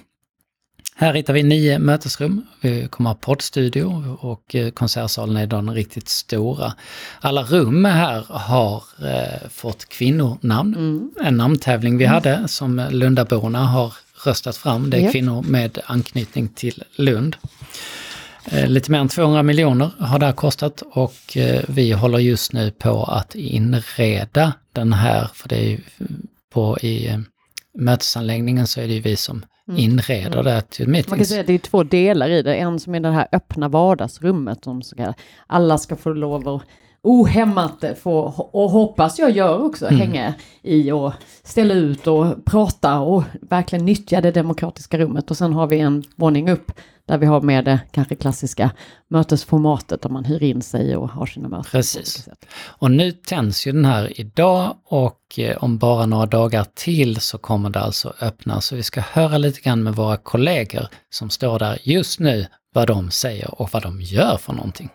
Här 0.98 1.14
hittar 1.14 1.32
vi 1.32 1.42
nio 1.42 1.78
mötesrum. 1.78 2.46
Vi 2.60 2.88
kommer 2.88 3.10
ha 3.10 3.14
poddstudio 3.14 4.16
och 4.20 4.54
eh, 4.54 4.70
konsertsalen 4.70 5.36
är 5.36 5.46
de 5.46 5.70
riktigt 5.70 6.08
stora. 6.08 6.72
Alla 7.20 7.42
rum 7.42 7.84
här 7.84 8.24
har 8.28 8.82
eh, 9.02 9.48
fått 9.50 9.88
kvinnonamn. 9.88 10.74
Mm. 10.74 11.10
En 11.22 11.36
namntävling 11.36 11.98
vi 11.98 12.04
mm. 12.04 12.14
hade 12.14 12.48
som 12.48 12.86
Lundaborna 12.90 13.66
har 13.66 13.94
röstat 14.26 14.56
fram. 14.56 14.90
Det 14.90 14.96
är 14.96 15.00
yep. 15.00 15.12
kvinnor 15.12 15.42
med 15.42 15.78
anknytning 15.86 16.48
till 16.48 16.82
Lund. 16.96 17.36
Eh, 18.44 18.66
lite 18.68 18.90
mer 18.90 18.98
än 18.98 19.08
200 19.08 19.42
miljoner 19.42 19.90
har 19.98 20.18
det 20.18 20.26
här 20.26 20.32
kostat 20.32 20.82
och 20.92 21.36
eh, 21.36 21.64
vi 21.68 21.92
håller 21.92 22.18
just 22.18 22.52
nu 22.52 22.70
på 22.70 23.04
att 23.04 23.34
inreda 23.34 24.52
den 24.72 24.92
här, 24.92 25.28
för 25.34 25.48
det 25.48 25.56
är 25.56 25.68
ju 25.68 25.80
på 26.52 26.78
i 26.78 27.08
eh, 27.08 27.18
mötesanläggningen 27.78 28.66
så 28.66 28.80
är 28.80 28.88
det 28.88 28.94
ju 28.94 29.00
vi 29.00 29.16
som. 29.16 29.44
Inreder 29.68 30.40
mm. 30.40 30.44
det 30.44 30.62
till 30.62 30.88
meetings. 30.88 31.10
Man 31.10 31.18
kan 31.18 31.26
säga 31.26 31.40
att 31.40 31.46
det 31.46 31.52
är 31.52 31.58
två 31.58 31.82
delar 31.82 32.28
i 32.28 32.42
det. 32.42 32.54
En 32.54 32.80
som 32.80 32.94
är 32.94 33.00
det 33.00 33.10
här 33.10 33.28
öppna 33.32 33.68
vardagsrummet 33.68 34.64
som 34.64 34.82
ska, 34.82 35.14
alla 35.46 35.78
ska 35.78 35.96
få 35.96 36.10
lov 36.10 36.48
att 36.48 36.62
ohämmat 37.02 37.84
få, 38.02 38.18
och 38.52 38.70
hoppas 38.70 39.18
jag 39.18 39.30
gör 39.30 39.64
också, 39.64 39.86
mm. 39.86 40.00
hänga 40.00 40.34
i 40.62 40.92
och 40.92 41.12
ställa 41.42 41.74
ut 41.74 42.06
och 42.06 42.44
prata 42.44 43.00
och 43.00 43.22
verkligen 43.40 43.84
nyttja 43.84 44.20
det 44.20 44.30
demokratiska 44.30 44.98
rummet. 44.98 45.30
Och 45.30 45.36
sen 45.36 45.52
har 45.52 45.66
vi 45.66 45.80
en 45.80 46.04
våning 46.16 46.50
upp 46.50 46.72
där 47.06 47.18
vi 47.18 47.26
har 47.26 47.40
med 47.40 47.64
det 47.64 47.80
kanske 47.90 48.14
klassiska 48.14 48.70
mötesformatet 49.08 50.02
där 50.02 50.10
man 50.10 50.24
hyr 50.24 50.42
in 50.42 50.62
sig 50.62 50.96
och 50.96 51.10
har 51.10 51.26
sina 51.26 51.48
möten. 51.48 51.70
Precis. 51.70 52.28
Och 52.58 52.90
nu 52.90 53.12
tänds 53.12 53.66
ju 53.66 53.72
den 53.72 53.84
här 53.84 54.20
idag 54.20 54.76
och 54.84 55.20
eh, 55.38 55.56
om 55.56 55.78
bara 55.78 56.06
några 56.06 56.26
dagar 56.26 56.66
till 56.74 57.20
så 57.20 57.38
kommer 57.38 57.70
det 57.70 57.80
alltså 57.80 58.14
öppna. 58.20 58.60
Så 58.60 58.76
vi 58.76 58.82
ska 58.82 59.00
höra 59.00 59.38
lite 59.38 59.60
grann 59.60 59.82
med 59.82 59.94
våra 59.94 60.16
kollegor 60.16 60.86
som 61.10 61.30
står 61.30 61.58
där 61.58 61.78
just 61.82 62.20
nu 62.20 62.46
vad 62.72 62.86
de 62.86 63.10
säger 63.10 63.60
och 63.60 63.68
vad 63.72 63.82
de 63.82 64.00
gör 64.00 64.36
för 64.36 64.52
någonting. 64.52 64.90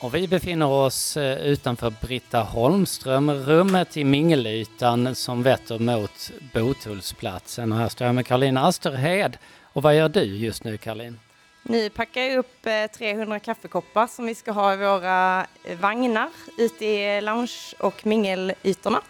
Och 0.00 0.14
vi 0.14 0.28
befinner 0.28 0.66
oss 0.66 1.16
eh, 1.16 1.38
utanför 1.38 1.92
Britta 2.00 2.40
Holmström, 2.40 3.30
rummet 3.30 3.96
i 3.96 4.04
Mingelytan 4.04 5.14
som 5.14 5.42
vetter 5.42 5.78
mot 5.78 6.30
Botullsplatsen. 6.54 7.72
Och 7.72 7.78
här 7.78 7.88
står 7.88 8.06
jag 8.06 8.14
med 8.14 8.26
Karolin 8.26 8.56
Asterhed. 8.56 9.38
Och 9.72 9.82
vad 9.82 9.96
gör 9.96 10.08
du 10.08 10.24
just 10.24 10.64
nu 10.64 10.76
Karolin? 10.76 11.18
Nu 11.62 11.90
packar 11.90 12.20
jag 12.20 12.38
upp 12.38 12.66
300 12.98 13.36
eh, 13.36 13.42
kaffekoppar 13.42 14.06
som 14.06 14.26
vi 14.26 14.34
ska 14.34 14.52
ha 14.52 14.74
i 14.74 14.76
våra 14.76 15.46
eh, 15.64 15.78
vagnar 15.78 16.28
ute 16.58 16.86
i 16.86 17.20
lounge 17.20 17.74
och 17.78 18.06
mingelytorna. 18.06 19.00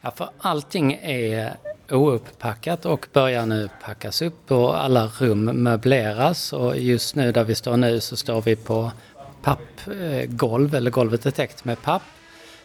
Ja, 0.00 0.10
för 0.10 0.30
allting 0.38 0.92
är 1.02 1.56
ouppackat 1.90 2.86
och 2.86 3.06
börjar 3.12 3.46
nu 3.46 3.68
packas 3.84 4.22
upp 4.22 4.50
och 4.50 4.84
alla 4.84 5.06
rum 5.06 5.44
möbleras 5.44 6.52
och 6.52 6.76
just 6.76 7.14
nu 7.14 7.32
där 7.32 7.44
vi 7.44 7.54
står 7.54 7.76
nu 7.76 8.00
så 8.00 8.16
står 8.16 8.42
vi 8.42 8.56
på 8.56 8.92
pappgolv, 9.42 10.74
eller 10.74 10.90
golvet 10.90 11.26
är 11.26 11.30
täckt 11.30 11.64
med 11.64 11.82
papp. 11.82 12.02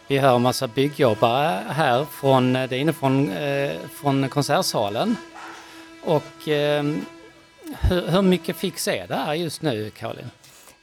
Vi 0.08 0.18
hör 0.18 0.40
massa 0.40 0.68
byggjobbare 0.68 1.64
här 1.70 2.06
från, 2.06 2.56
eh, 2.56 2.70
det 2.70 2.76
är 2.76 2.80
inne 2.80 2.94
från, 2.94 3.32
eh, 4.24 4.28
konsertsalen. 4.30 5.16
Och 6.04 6.48
ehm, 6.48 7.06
hur, 7.90 8.08
hur, 8.08 8.22
mycket 8.22 8.56
fix 8.56 8.88
är 8.88 9.08
det 9.08 9.16
här 9.16 9.34
just 9.34 9.62
nu, 9.62 9.90
Caroline? 9.90 10.32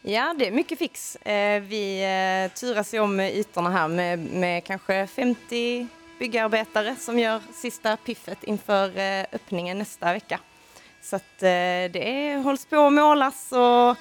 Ja, 0.03 0.35
det 0.39 0.47
är 0.47 0.53
mycket 0.53 0.79
fix. 0.79 1.17
Eh, 1.17 1.63
vi 1.63 2.51
turas 2.55 2.95
ju 2.95 3.01
om 3.01 3.21
ytorna 3.21 3.71
här 3.71 3.89
med, 3.89 4.19
med 4.19 4.65
kanske 4.65 5.07
50 5.07 5.87
byggarbetare 6.19 6.97
som 6.99 7.19
gör 7.19 7.41
sista 7.55 7.97
piffet 7.97 8.45
inför 8.45 8.91
öppningen 9.33 9.79
nästa 9.79 10.13
vecka. 10.13 10.41
Så 11.03 11.17
att 11.17 11.39
det 11.93 12.43
hålls 12.45 12.67
på 12.67 12.77
och 12.77 12.93
målas 12.93 13.53
och 13.53 13.97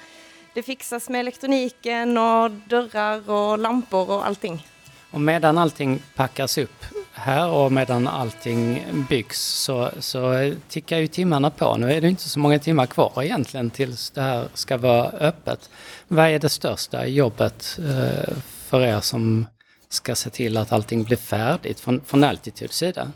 det 0.54 0.62
fixas 0.62 1.08
med 1.08 1.20
elektroniken 1.20 2.18
och 2.18 2.50
dörrar 2.50 3.30
och 3.30 3.58
lampor 3.58 4.10
och 4.10 4.26
allting. 4.26 4.66
Och 5.10 5.20
medan 5.20 5.58
allting 5.58 6.02
packas 6.14 6.58
upp 6.58 6.84
här 7.12 7.48
och 7.48 7.72
medan 7.72 8.08
allting 8.08 8.84
byggs 9.08 9.40
så, 9.40 9.90
så 9.98 10.52
tickar 10.68 10.98
ju 10.98 11.06
timmarna 11.06 11.50
på. 11.50 11.76
Nu 11.76 11.92
är 11.92 12.00
det 12.00 12.08
inte 12.08 12.28
så 12.28 12.38
många 12.38 12.58
timmar 12.58 12.86
kvar 12.86 13.22
egentligen 13.22 13.70
tills 13.70 14.10
det 14.10 14.22
här 14.22 14.48
ska 14.54 14.76
vara 14.76 15.08
öppet. 15.08 15.70
Vad 16.08 16.26
är 16.26 16.38
det 16.38 16.48
största 16.48 17.06
jobbet 17.06 17.78
eh, 17.78 18.34
för 18.66 18.80
er 18.80 19.00
som 19.00 19.46
ska 19.88 20.14
se 20.14 20.30
till 20.30 20.56
att 20.56 20.72
allting 20.72 21.04
blir 21.04 21.16
färdigt 21.16 21.80
från, 21.80 22.00
från 22.00 22.24
Altitudes 22.24 22.76
sida? 22.76 23.12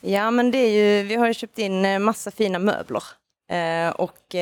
Ja, 0.00 0.30
men 0.30 0.50
det 0.50 0.58
är 0.58 0.70
ju, 0.70 1.02
vi 1.02 1.14
har 1.14 1.26
ju 1.26 1.34
köpt 1.34 1.58
in 1.58 1.84
eh, 1.84 1.98
massa 1.98 2.30
fina 2.30 2.58
möbler 2.58 3.02
eh, 3.50 3.90
och 3.90 4.34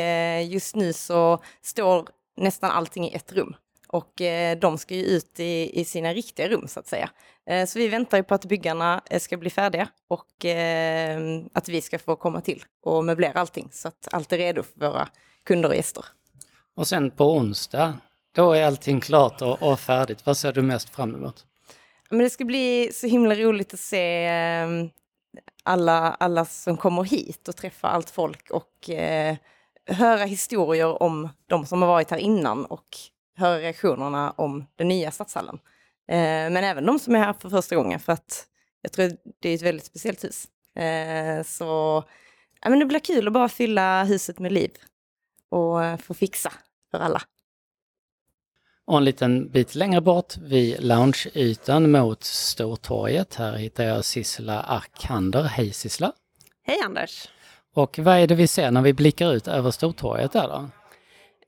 just 0.49 0.77
nu 0.77 0.93
så 0.93 1.43
står 1.63 2.09
nästan 2.37 2.71
allting 2.71 3.05
i 3.05 3.15
ett 3.15 3.33
rum. 3.33 3.57
Och 3.89 4.21
eh, 4.21 4.59
de 4.59 4.79
ska 4.79 4.95
ju 4.95 5.03
ut 5.03 5.41
i, 5.41 5.81
i, 5.81 5.85
sina 5.85 6.15
riktiga 6.15 6.49
rum 6.49 6.69
så 6.69 6.81
att 6.81 6.87
säga. 6.87 7.11
Eh, 7.47 7.67
så 7.67 7.79
vi 7.79 7.89
väntar 7.89 8.17
ju 8.17 8.25
på 8.25 8.35
att 8.35 8.45
byggarna 8.45 9.03
eh, 9.11 9.21
ska 9.21 9.37
bli 9.37 9.51
färdiga 9.51 9.89
och 10.09 10.45
eh, 10.45 11.21
att 11.53 11.69
vi 11.69 11.81
ska 11.81 11.99
få 11.99 12.17
komma 12.17 12.41
till 12.41 12.65
och 12.83 13.05
möblera 13.05 13.41
allting 13.41 13.69
så 13.73 13.89
att 13.89 14.09
allt 14.13 14.33
är 14.33 14.39
redo 14.39 14.63
för 14.63 14.81
våra 14.81 15.09
kunder 15.45 15.69
och 15.69 15.77
gäster. 15.77 16.05
Och 16.77 16.87
sen 16.87 17.11
på 17.11 17.37
onsdag, 17.37 17.95
då 18.35 18.53
är 18.53 18.65
allting 18.65 19.01
klart 19.01 19.43
och, 19.43 19.63
och 19.63 19.81
färdigt. 19.81 20.27
Vad 20.27 20.37
ser 20.37 20.53
du 20.53 20.63
mest 20.63 20.89
fram 20.89 21.15
emot? 21.15 21.47
Men 22.11 22.19
det 22.19 22.31
ska 22.31 22.45
bli 22.45 22.91
så 22.93 23.07
himla 23.07 23.35
roligt 23.35 23.75
att 23.75 23.81
se 23.81 24.31
alla, 25.63 26.17
alla 26.21 26.45
som 26.45 26.77
kommer 26.77 27.05
hit 27.05 27.49
och 27.49 27.57
träffa 27.57 27.89
allt 27.89 28.11
folk 28.11 28.51
och 28.51 28.91
höra 29.87 30.25
historier 30.25 31.03
om 31.03 31.29
de 31.47 31.67
som 31.67 31.83
har 31.83 31.89
varit 31.89 32.11
här 32.11 32.19
innan 32.19 32.65
och 32.65 32.97
höra 33.37 33.59
reaktionerna 33.59 34.31
om 34.31 34.67
den 34.77 34.89
nya 34.89 35.11
stadshallen. 35.11 35.59
Eh, 36.09 36.17
men 36.51 36.57
även 36.57 36.87
de 36.87 36.99
som 36.99 37.15
är 37.15 37.19
här 37.19 37.33
för 37.33 37.51
första 37.51 37.77
gången 37.77 38.01
för 38.01 38.13
att 38.13 38.47
jag 38.83 38.93
tror 38.93 39.13
det 39.41 39.49
är 39.49 39.55
ett 39.55 39.63
väldigt 39.63 39.87
speciellt 39.87 40.25
hus. 40.25 40.49
Eh, 40.77 41.45
så 41.45 41.65
ja, 42.61 42.71
men 42.71 42.79
det 42.79 42.87
blir 42.87 42.99
kul 42.99 43.27
att 43.27 43.33
bara 43.33 43.49
fylla 43.49 44.05
huset 44.05 44.39
med 44.39 44.53
liv 44.53 44.71
och 45.49 45.85
eh, 45.85 45.97
få 45.97 46.15
fixa 46.15 46.53
för 46.91 46.99
alla. 46.99 47.23
Och 48.87 48.97
en 48.97 49.05
liten 49.05 49.51
bit 49.51 49.75
längre 49.75 50.01
bort 50.01 50.37
vid 50.37 50.85
loungeytan 50.85 51.91
mot 51.91 52.25
Stortorget. 52.25 53.35
Här 53.35 53.57
hittar 53.57 53.85
jag 53.85 54.05
Sissela 54.05 54.63
Arkander. 54.63 55.43
Hej 55.43 55.73
Sissela! 55.73 56.13
Hej 56.63 56.81
Anders! 56.85 57.29
Och 57.75 57.99
vad 57.99 58.19
är 58.19 58.27
det 58.27 58.35
vi 58.35 58.47
ser 58.47 58.71
när 58.71 58.83
vi 58.83 58.93
blickar 58.93 59.33
ut 59.33 59.49
över 59.49 59.71
Stortorget 59.71 60.33
där 60.33 60.49
då? 60.49 60.69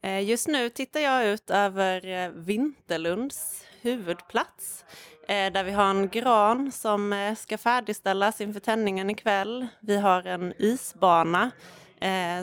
Eh, 0.03 0.29
just 0.29 0.49
nu 0.49 0.69
tittar 0.69 1.01
jag 1.01 1.27
ut 1.27 1.51
över 1.51 2.07
eh, 2.07 2.31
Vinterlunds 2.31 3.65
huvudplats 3.81 4.85
eh, 5.29 5.53
där 5.53 5.65
vi 5.65 5.73
har 5.73 5.91
en 5.91 6.09
gran 6.09 6.73
som 6.73 7.35
ska 7.39 7.59
färdigställas 7.59 8.41
inför 8.41 8.61
tändningen 8.61 9.11
ikväll. 9.11 9.67
Vi 9.81 9.97
har 9.97 10.27
en 10.27 10.53
isbana 10.59 11.51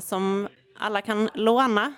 som 0.01 0.47
alla 0.79 1.01
kan 1.01 1.29
låna 1.33 1.93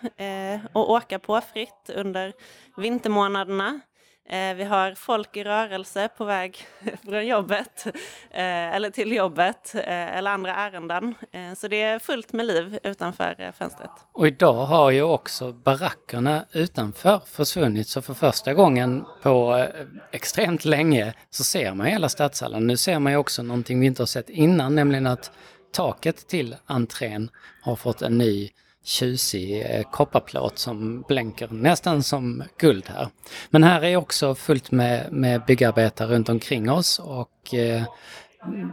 och 0.73 0.91
åka 0.91 1.19
på 1.19 1.41
fritt 1.41 1.89
under 1.95 2.33
vintermånaderna. 2.77 3.79
Eh, 4.29 4.55
vi 4.55 4.63
har 4.63 4.93
folk 4.93 5.37
i 5.37 5.43
rörelse 5.43 6.09
på 6.17 6.25
väg 6.25 6.67
från 7.03 7.27
jobbet 7.27 7.85
eh, 8.31 8.75
eller 8.75 8.89
till 8.89 9.11
jobbet 9.11 9.75
eh, 9.75 10.17
eller 10.17 10.31
andra 10.31 10.55
ärenden. 10.55 11.15
Så 11.57 11.67
det 11.67 11.81
är 11.81 11.99
fullt 11.99 12.33
med 12.33 12.45
liv 12.45 12.79
utanför 12.83 13.51
fönstret. 13.57 13.91
Och 14.11 14.27
idag 14.27 14.65
har 14.65 14.91
ju 14.91 15.01
också 15.01 15.53
barackerna 15.53 16.45
utanför 16.51 17.21
försvunnit 17.25 17.87
så 17.87 18.01
för 18.01 18.13
första 18.13 18.53
gången 18.53 19.05
på 19.21 19.67
extremt 20.11 20.65
länge 20.65 21.13
så 21.29 21.43
ser 21.43 21.73
man 21.73 21.87
hela 21.87 22.09
stadshallen. 22.09 22.67
Nu 22.67 22.77
ser 22.77 22.99
man 22.99 23.11
ju 23.11 23.17
också 23.17 23.43
någonting 23.43 23.79
vi 23.79 23.85
inte 23.85 24.01
har 24.01 24.07
sett 24.07 24.29
innan, 24.29 24.75
nämligen 24.75 25.07
att 25.07 25.31
taket 25.71 26.27
till 26.27 26.55
entrén 26.65 27.29
har 27.61 27.75
fått 27.75 28.01
en 28.01 28.17
ny 28.17 28.49
tjusig 28.85 29.61
eh, 29.61 29.83
kopparplåt 29.91 30.59
som 30.59 31.01
blänker 31.01 31.47
nästan 31.47 32.03
som 32.03 32.43
guld 32.57 32.85
här. 32.87 33.07
Men 33.49 33.63
här 33.63 33.83
är 33.83 33.95
också 33.95 34.35
fullt 34.35 34.71
med, 34.71 35.11
med 35.11 35.45
byggarbetare 35.45 36.07
runt 36.07 36.29
omkring 36.29 36.71
oss 36.71 36.99
och 36.99 37.53
eh, 37.53 37.83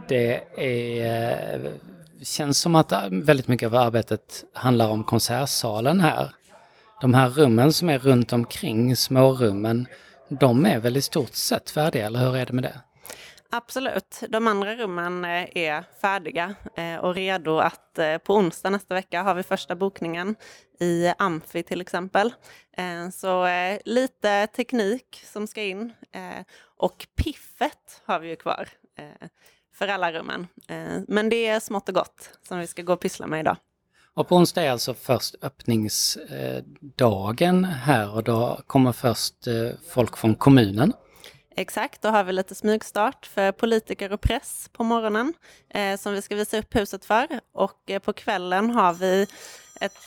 det 0.07 0.43
är, 0.57 1.55
eh, 1.55 1.71
känns 2.21 2.59
som 2.59 2.75
att 2.75 2.93
väldigt 3.11 3.47
mycket 3.47 3.67
av 3.67 3.75
arbetet 3.75 4.43
handlar 4.53 4.89
om 4.89 5.03
konsertsalen 5.03 5.99
här. 5.99 6.31
De 7.01 7.13
här 7.13 7.29
rummen 7.29 7.73
som 7.73 7.89
är 7.89 7.99
runt 7.99 8.33
omkring, 8.33 8.95
smårummen, 8.95 9.87
de 10.29 10.65
är 10.65 10.79
väl 10.79 10.97
i 10.97 11.01
stort 11.01 11.35
sett 11.35 11.69
färdiga, 11.69 12.05
eller 12.05 12.19
hur 12.19 12.35
är 12.35 12.45
det 12.45 12.53
med 12.53 12.63
det? 12.63 12.79
Absolut. 13.55 14.23
De 14.29 14.47
andra 14.47 14.75
rummen 14.75 15.25
eh, 15.25 15.57
är 15.57 15.83
färdiga 16.01 16.55
eh, 16.75 16.97
och 16.97 17.15
redo 17.15 17.57
att 17.57 17.99
eh, 17.99 18.17
på 18.17 18.35
onsdag 18.35 18.69
nästa 18.69 18.93
vecka 18.93 19.23
har 19.23 19.35
vi 19.35 19.43
första 19.43 19.75
bokningen 19.75 20.35
i 20.79 21.13
Amfi 21.17 21.63
till 21.63 21.81
exempel. 21.81 22.33
Så 23.13 23.47
lite 23.85 24.47
teknik 24.47 25.23
som 25.33 25.47
ska 25.47 25.63
in 25.63 25.93
och 26.77 27.07
piffet 27.15 28.01
har 28.05 28.19
vi 28.19 28.29
ju 28.29 28.35
kvar 28.35 28.69
för 29.73 29.87
alla 29.87 30.11
rummen. 30.11 30.47
Men 31.07 31.29
det 31.29 31.47
är 31.47 31.59
smått 31.59 31.89
och 31.89 31.95
gott 31.95 32.29
som 32.47 32.59
vi 32.59 32.67
ska 32.67 32.81
gå 32.81 32.93
och 32.93 32.99
pyssla 32.99 33.27
med 33.27 33.39
idag. 33.39 33.57
Och 34.13 34.27
på 34.27 34.35
onsdag 34.35 34.63
är 34.63 34.71
alltså 34.71 34.93
först 34.93 35.35
öppningsdagen 35.41 37.65
här 37.65 38.15
och 38.15 38.23
då 38.23 38.61
kommer 38.67 38.91
först 38.91 39.47
folk 39.89 40.17
från 40.17 40.35
kommunen 40.35 40.93
Exakt, 41.55 42.01
då 42.01 42.09
har 42.09 42.23
vi 42.23 42.33
lite 42.33 42.55
smygstart 42.55 43.25
för 43.25 43.51
politiker 43.51 44.11
och 44.11 44.21
press 44.21 44.69
på 44.73 44.83
morgonen 44.83 45.33
eh, 45.69 45.97
som 45.97 46.13
vi 46.13 46.21
ska 46.21 46.35
visa 46.35 46.57
upp 46.57 46.75
huset 46.75 47.05
för. 47.05 47.27
Och 47.53 47.89
eh, 47.89 47.99
på 47.99 48.13
kvällen 48.13 48.69
har 48.69 48.93
vi 48.93 49.27
ett 49.81 49.97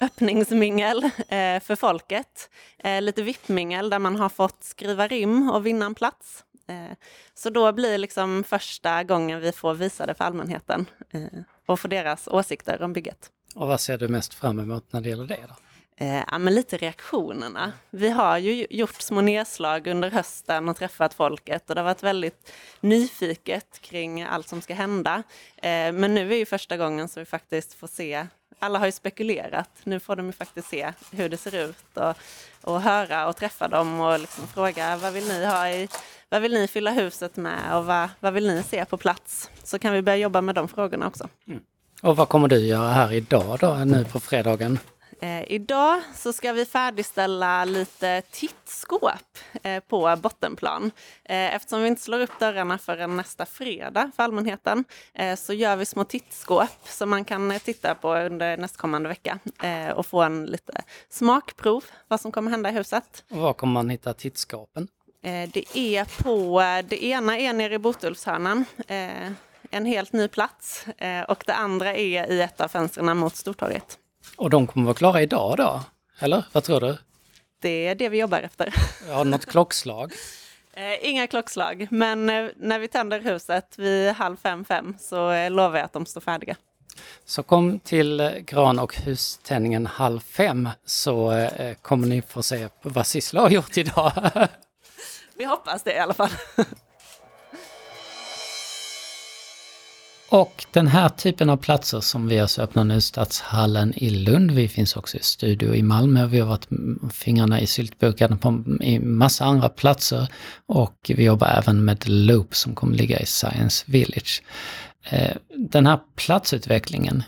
öppningsmingel 0.00 1.04
eh, 1.04 1.60
för 1.60 1.76
folket. 1.76 2.50
Eh, 2.78 3.02
lite 3.02 3.22
vippmingel 3.22 3.90
där 3.90 3.98
man 3.98 4.16
har 4.16 4.28
fått 4.28 4.64
skriva 4.64 5.06
rim 5.06 5.50
och 5.50 5.66
vinna 5.66 5.86
en 5.86 5.94
plats. 5.94 6.44
Eh, 6.68 6.96
så 7.34 7.50
då 7.50 7.72
blir 7.72 7.98
liksom 7.98 8.44
första 8.44 9.04
gången 9.04 9.40
vi 9.40 9.52
får 9.52 9.74
visa 9.74 10.06
det 10.06 10.14
för 10.14 10.24
allmänheten 10.24 10.86
eh, 11.10 11.20
och 11.66 11.80
få 11.80 11.88
deras 11.88 12.28
åsikter 12.28 12.82
om 12.82 12.92
bygget. 12.92 13.30
Och 13.54 13.68
vad 13.68 13.80
ser 13.80 13.98
du 13.98 14.08
mest 14.08 14.34
fram 14.34 14.58
emot 14.58 14.92
när 14.92 15.00
det 15.00 15.08
gäller 15.08 15.26
det? 15.26 15.44
Då? 15.48 15.54
Eh, 15.96 16.24
ja, 16.30 16.38
men 16.38 16.54
lite 16.54 16.76
reaktionerna. 16.76 17.72
Vi 17.90 18.10
har 18.10 18.38
ju 18.38 18.66
gjort 18.70 19.00
små 19.02 19.20
nedslag 19.20 19.86
under 19.86 20.10
hösten 20.10 20.68
och 20.68 20.76
träffat 20.76 21.14
folket 21.14 21.70
och 21.70 21.74
det 21.74 21.80
har 21.80 21.86
varit 21.86 22.02
väldigt 22.02 22.52
nyfiket 22.80 23.78
kring 23.80 24.22
allt 24.22 24.48
som 24.48 24.60
ska 24.60 24.74
hända. 24.74 25.22
Eh, 25.56 25.92
men 25.92 26.14
nu 26.14 26.32
är 26.32 26.36
ju 26.36 26.46
första 26.46 26.76
gången 26.76 27.08
som 27.08 27.20
vi 27.20 27.26
faktiskt 27.26 27.74
får 27.74 27.86
se 27.86 28.26
alla 28.58 28.78
har 28.78 28.86
ju 28.86 28.92
spekulerat. 28.92 29.70
Nu 29.84 30.00
får 30.00 30.16
de 30.16 30.26
ju 30.26 30.32
faktiskt 30.32 30.68
se 30.68 30.92
hur 31.10 31.28
det 31.28 31.36
ser 31.36 31.54
ut 31.54 31.96
och, 31.96 32.14
och 32.62 32.80
höra 32.80 33.28
och 33.28 33.36
träffa 33.36 33.68
dem 33.68 34.00
och 34.00 34.18
liksom 34.18 34.46
fråga 34.46 34.96
vad 34.96 35.12
vill 35.12 35.28
ni 35.28 35.46
ha 35.46 35.70
i, 35.70 35.88
vad 36.28 36.42
vill 36.42 36.52
ni 36.52 36.68
fylla 36.68 36.90
huset 36.90 37.36
med 37.36 37.76
och 37.76 37.86
vad, 37.86 38.08
vad 38.20 38.32
vill 38.32 38.46
ni 38.46 38.62
se 38.62 38.84
på 38.84 38.96
plats? 38.96 39.50
Så 39.64 39.78
kan 39.78 39.92
vi 39.92 40.02
börja 40.02 40.16
jobba 40.16 40.40
med 40.40 40.54
de 40.54 40.68
frågorna 40.68 41.06
också. 41.06 41.28
Mm. 41.46 41.60
Och 42.02 42.16
vad 42.16 42.28
kommer 42.28 42.48
du 42.48 42.58
göra 42.58 42.88
här 42.88 43.12
idag 43.12 43.58
då, 43.60 43.74
nu 43.74 44.04
på 44.04 44.20
fredagen? 44.20 44.78
Eh, 45.20 45.52
idag 45.52 46.02
så 46.14 46.32
ska 46.32 46.52
vi 46.52 46.64
färdigställa 46.64 47.64
lite 47.64 48.22
tittskåp 48.30 49.38
eh, 49.62 49.80
på 49.80 50.16
bottenplan. 50.22 50.90
Eh, 51.24 51.54
eftersom 51.54 51.82
vi 51.82 51.88
inte 51.88 52.02
slår 52.02 52.20
upp 52.20 52.38
dörrarna 52.38 52.78
förrän 52.78 53.16
nästa 53.16 53.46
fredag 53.46 54.10
för 54.16 54.22
allmänheten 54.22 54.84
eh, 55.14 55.36
så 55.36 55.52
gör 55.52 55.76
vi 55.76 55.86
små 55.86 56.04
tittskåp 56.04 56.68
som 56.84 57.10
man 57.10 57.24
kan 57.24 57.50
eh, 57.50 57.58
titta 57.58 57.94
på 57.94 58.14
under 58.14 58.56
nästkommande 58.56 59.08
vecka 59.08 59.38
eh, 59.62 59.90
och 59.90 60.06
få 60.06 60.22
en 60.22 60.46
lite 60.46 60.82
smakprov 61.08 61.84
vad 62.08 62.20
som 62.20 62.32
kommer 62.32 62.50
hända 62.50 62.70
i 62.70 62.72
huset. 62.72 63.24
Och 63.30 63.36
var 63.36 63.52
kommer 63.52 63.72
man 63.72 63.90
hitta 63.90 64.14
tittskåpen? 64.14 64.88
det 65.52 65.78
är 65.78 66.22
på, 66.22 66.60
det 66.88 67.04
ena 67.04 67.38
är 67.38 67.52
nere 67.52 67.74
i 67.74 67.78
Botulfshörnan 67.78 68.64
en 69.70 69.86
helt 69.86 70.12
ny 70.12 70.28
plats 70.28 70.86
och 71.28 71.44
det 71.46 71.54
andra 71.54 71.94
är 71.94 72.30
i 72.32 72.40
ett 72.40 72.60
av 72.60 72.68
fönstren 72.68 73.16
mot 73.16 73.36
Stortorget. 73.36 73.98
Och 74.36 74.50
de 74.50 74.66
kommer 74.66 74.86
vara 74.86 74.94
klara 74.94 75.22
idag 75.22 75.56
då? 75.56 75.80
Eller 76.18 76.44
vad 76.52 76.64
tror 76.64 76.80
du? 76.80 76.96
Det 77.60 77.86
är 77.86 77.94
det 77.94 78.08
vi 78.08 78.18
jobbar 78.18 78.40
efter. 78.40 78.74
Har 79.10 79.24
du 79.24 79.30
något 79.30 79.46
klockslag? 79.50 80.12
Eh, 80.72 81.08
inga 81.08 81.26
klockslag, 81.26 81.86
men 81.90 82.30
eh, 82.30 82.50
när 82.56 82.78
vi 82.78 82.88
tänder 82.88 83.20
huset 83.20 83.78
vid 83.78 84.12
halv 84.12 84.36
fem, 84.36 84.64
fem 84.64 84.94
så 85.00 85.30
eh, 85.30 85.50
lovar 85.50 85.76
jag 85.78 85.84
att 85.84 85.92
de 85.92 86.06
står 86.06 86.20
färdiga. 86.20 86.56
Så 87.24 87.42
kom 87.42 87.78
till 87.78 88.42
gran 88.46 88.78
och 88.78 88.96
huständningen 88.96 89.86
halv 89.86 90.20
fem 90.20 90.68
så 90.84 91.48
kommer 91.82 92.08
ni 92.08 92.22
få 92.22 92.42
se 92.42 92.68
vad 92.82 93.06
Sissela 93.06 93.40
har 93.40 93.50
gjort 93.50 93.76
idag. 93.76 94.12
vi 95.34 95.44
hoppas 95.44 95.82
det 95.82 95.92
i 95.92 95.98
alla 95.98 96.14
fall. 96.14 96.30
Och 100.28 100.66
den 100.72 100.86
här 100.86 101.08
typen 101.08 101.50
av 101.50 101.56
platser 101.56 102.00
som 102.00 102.28
vi 102.28 102.40
alltså 102.40 102.62
öppnar 102.62 102.84
nu, 102.84 103.00
Stadshallen 103.00 103.94
i 103.96 104.10
Lund, 104.10 104.50
vi 104.50 104.68
finns 104.68 104.96
också 104.96 105.16
i 105.16 105.22
studio 105.22 105.74
i 105.74 105.82
Malmö, 105.82 106.26
vi 106.26 106.40
har 106.40 106.48
varit 106.48 106.68
fingrarna 107.12 107.60
i 107.60 107.66
syltburken 107.66 108.38
på 108.38 108.64
i 108.80 108.98
massa 108.98 109.44
andra 109.44 109.68
platser 109.68 110.28
och 110.66 110.96
vi 111.08 111.24
jobbar 111.24 111.46
även 111.46 111.84
med 111.84 112.08
Loop 112.08 112.54
som 112.54 112.74
kommer 112.74 112.96
ligga 112.96 113.20
i 113.20 113.26
Science 113.26 113.84
Village. 113.86 114.42
Eh, 115.10 115.36
den 115.56 115.86
här 115.86 115.98
platsutvecklingen, 116.16 117.22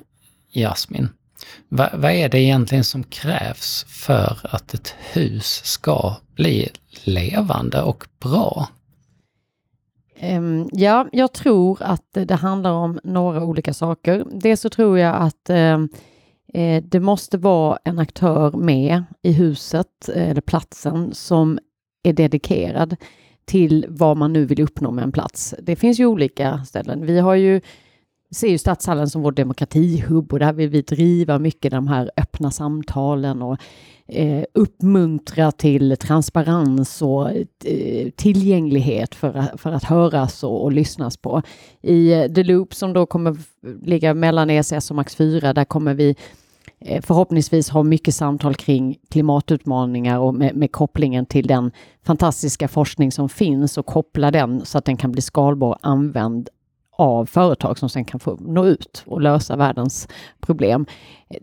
Jasmin, 0.53 1.09
vad, 1.69 1.91
vad 1.93 2.13
är 2.13 2.29
det 2.29 2.41
egentligen 2.41 2.85
som 2.85 3.05
krävs 3.05 3.87
för 3.89 4.39
att 4.43 4.75
ett 4.75 4.95
hus 5.13 5.61
ska 5.65 6.17
bli 6.35 6.69
levande 7.05 7.83
och 7.83 8.07
bra? 8.21 8.69
Um, 10.23 10.69
ja, 10.73 11.09
jag 11.13 11.33
tror 11.33 11.79
att 11.83 12.07
det 12.13 12.35
handlar 12.35 12.73
om 12.73 13.01
några 13.05 13.45
olika 13.45 13.75
saker. 13.75 14.25
Dels 14.31 14.61
så 14.61 14.69
tror 14.69 14.99
jag 14.99 15.17
att 15.17 15.51
um, 15.51 15.89
eh, 16.55 16.85
det 16.85 17.01
måste 17.01 17.39
vara 17.39 17.79
en 17.85 17.99
aktör 17.99 18.53
med 18.53 19.05
i 19.23 19.33
huset 19.33 20.09
eh, 20.15 20.31
eller 20.31 20.41
platsen 20.41 21.15
som 21.15 21.59
är 22.03 22.13
dedikerad 22.13 22.97
till 23.45 23.87
vad 23.89 24.17
man 24.17 24.33
nu 24.33 24.45
vill 24.45 24.63
uppnå 24.63 24.91
med 24.91 25.05
en 25.05 25.13
plats. 25.13 25.55
Det 25.63 25.77
finns 25.77 26.01
ju 26.01 26.07
olika 26.07 26.65
ställen. 26.65 27.07
Vi 27.07 27.19
har 27.19 27.35
ju 27.35 27.61
ser 28.31 28.49
ju 28.49 28.59
Stadshallen 28.59 29.11
som 29.11 29.23
vår 29.23 29.33
demokratihubb 29.33 30.33
och 30.33 30.39
där 30.39 30.53
vill 30.53 30.69
vi 30.69 30.83
driva 30.83 31.39
mycket 31.39 31.71
de 31.71 31.89
här 31.89 32.11
öppna 32.17 32.51
samtalen 32.51 33.43
och 33.43 33.59
eh, 34.07 34.45
uppmuntra 34.55 35.53
till 35.53 35.97
transparens 35.97 37.03
och 37.03 37.31
eh, 37.65 38.11
tillgänglighet 38.17 39.15
för, 39.15 39.57
för 39.59 39.73
att 39.73 39.85
höras 39.85 40.45
och, 40.45 40.65
och 40.65 40.73
lyssnas 40.73 41.17
på. 41.17 41.43
I 41.83 42.13
eh, 42.13 42.33
The 42.33 42.45
Loop 42.45 42.75
som 42.75 42.93
då 42.93 43.07
kommer 43.07 43.37
ligga 43.83 44.15
mellan 44.15 44.51
ESS 44.51 44.91
och 44.91 44.97
Max 44.97 45.17
4, 45.17 45.53
där 45.53 45.65
kommer 45.65 45.95
vi 45.95 46.17
eh, 46.81 47.03
förhoppningsvis 47.03 47.69
ha 47.69 47.83
mycket 47.83 48.15
samtal 48.15 48.55
kring 48.55 48.99
klimatutmaningar 49.11 50.19
och 50.19 50.35
med, 50.35 50.57
med, 50.57 50.73
kopplingen 50.73 51.27
till 51.27 51.47
den 51.47 51.71
fantastiska 52.03 52.69
forskning 52.69 53.13
som 53.13 53.29
finns 53.29 53.79
och 53.79 53.87
koppla 53.87 54.31
den 54.31 54.65
så 54.65 54.79
att 54.79 54.85
den 54.85 54.97
kan 54.97 55.13
bli 55.13 55.23
skalbar 55.23 55.69
och 55.69 55.79
använd 55.83 56.49
av 56.99 57.27
företag 57.27 57.79
som 57.79 57.89
sen 57.89 58.05
kan 58.05 58.21
få 58.21 58.37
nå 58.41 58.67
ut 58.67 59.03
och 59.07 59.21
lösa 59.21 59.57
världens 59.57 60.09
problem. 60.41 60.87
Eh, 61.29 61.41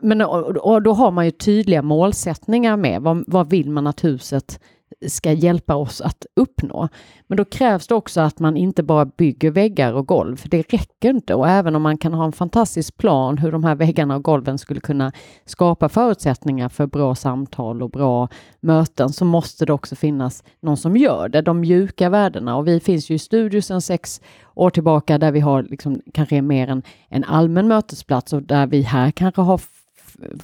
men, 0.00 0.22
och, 0.22 0.82
då 0.82 0.92
har 0.92 1.10
man 1.10 1.24
ju 1.24 1.30
tydliga 1.30 1.82
målsättningar 1.82 2.76
med 2.76 3.02
vad, 3.02 3.24
vad 3.26 3.50
vill 3.50 3.70
man 3.70 3.86
att 3.86 4.04
huset 4.04 4.60
ska 5.08 5.32
hjälpa 5.32 5.74
oss 5.74 6.00
att 6.00 6.26
uppnå. 6.36 6.88
Men 7.26 7.36
då 7.36 7.44
krävs 7.44 7.86
det 7.86 7.94
också 7.94 8.20
att 8.20 8.38
man 8.38 8.56
inte 8.56 8.82
bara 8.82 9.04
bygger 9.04 9.50
väggar 9.50 9.92
och 9.92 10.06
golv, 10.06 10.36
för 10.36 10.48
det 10.48 10.62
räcker 10.62 11.10
inte. 11.10 11.34
Och 11.34 11.48
även 11.48 11.76
om 11.76 11.82
man 11.82 11.98
kan 11.98 12.14
ha 12.14 12.24
en 12.24 12.32
fantastisk 12.32 12.96
plan 12.96 13.38
hur 13.38 13.52
de 13.52 13.64
här 13.64 13.74
väggarna 13.74 14.16
och 14.16 14.24
golven 14.24 14.58
skulle 14.58 14.80
kunna 14.80 15.12
skapa 15.44 15.88
förutsättningar 15.88 16.68
för 16.68 16.86
bra 16.86 17.14
samtal 17.14 17.82
och 17.82 17.90
bra 17.90 18.28
möten, 18.60 19.08
så 19.08 19.24
måste 19.24 19.66
det 19.66 19.72
också 19.72 19.96
finnas 19.96 20.44
någon 20.60 20.76
som 20.76 20.96
gör 20.96 21.28
det, 21.28 21.42
de 21.42 21.60
mjuka 21.60 22.08
värdena. 22.08 22.56
Och 22.56 22.68
vi 22.68 22.80
finns 22.80 23.10
ju 23.10 23.14
i 23.14 23.18
studio 23.18 23.60
sedan 23.60 23.80
sex 23.80 24.20
år 24.54 24.70
tillbaka 24.70 25.18
där 25.18 25.32
vi 25.32 25.40
har 25.40 25.62
liksom, 25.62 26.00
kanske 26.14 26.42
mer 26.42 26.68
en, 26.68 26.82
en 27.08 27.24
allmän 27.24 27.68
mötesplats 27.68 28.32
och 28.32 28.42
där 28.42 28.66
vi 28.66 28.82
här 28.82 29.10
kanske 29.10 29.40
har 29.40 29.60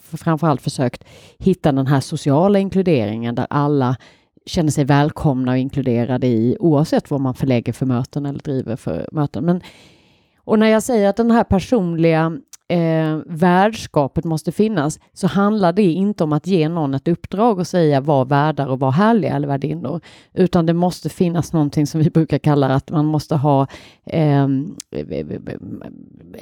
framförallt 0.02 0.62
försökt 0.62 1.04
hitta 1.38 1.72
den 1.72 1.86
här 1.86 2.00
sociala 2.00 2.58
inkluderingen 2.58 3.34
där 3.34 3.46
alla 3.50 3.96
känner 4.48 4.70
sig 4.70 4.84
välkomna 4.84 5.52
och 5.52 5.58
inkluderade 5.58 6.26
i 6.26 6.56
oavsett 6.60 7.10
vad 7.10 7.20
man 7.20 7.34
förlägger 7.34 7.72
för 7.72 7.86
möten 7.86 8.26
eller 8.26 8.38
driver 8.38 8.76
för 8.76 9.08
möten. 9.12 9.44
Men, 9.44 9.60
och 10.44 10.58
när 10.58 10.66
jag 10.66 10.82
säger 10.82 11.08
att 11.08 11.16
den 11.16 11.30
här 11.30 11.44
personliga 11.44 12.38
eh, 12.68 13.18
värdskapet 13.26 14.24
måste 14.24 14.52
finnas 14.52 15.00
så 15.12 15.26
handlar 15.26 15.72
det 15.72 15.82
inte 15.82 16.24
om 16.24 16.32
att 16.32 16.46
ge 16.46 16.68
någon 16.68 16.94
ett 16.94 17.08
uppdrag 17.08 17.58
och 17.58 17.66
säga 17.66 18.00
var 18.00 18.24
värdar 18.24 18.66
och 18.66 18.78
var 18.78 18.90
härliga 18.90 19.36
eller 19.36 19.48
värdinnor, 19.48 20.00
utan 20.34 20.66
det 20.66 20.74
måste 20.74 21.08
finnas 21.08 21.52
någonting 21.52 21.86
som 21.86 22.00
vi 22.00 22.10
brukar 22.10 22.38
kalla 22.38 22.66
att 22.66 22.90
man 22.90 23.06
måste 23.06 23.36
ha 23.36 23.66
eh, 24.06 24.48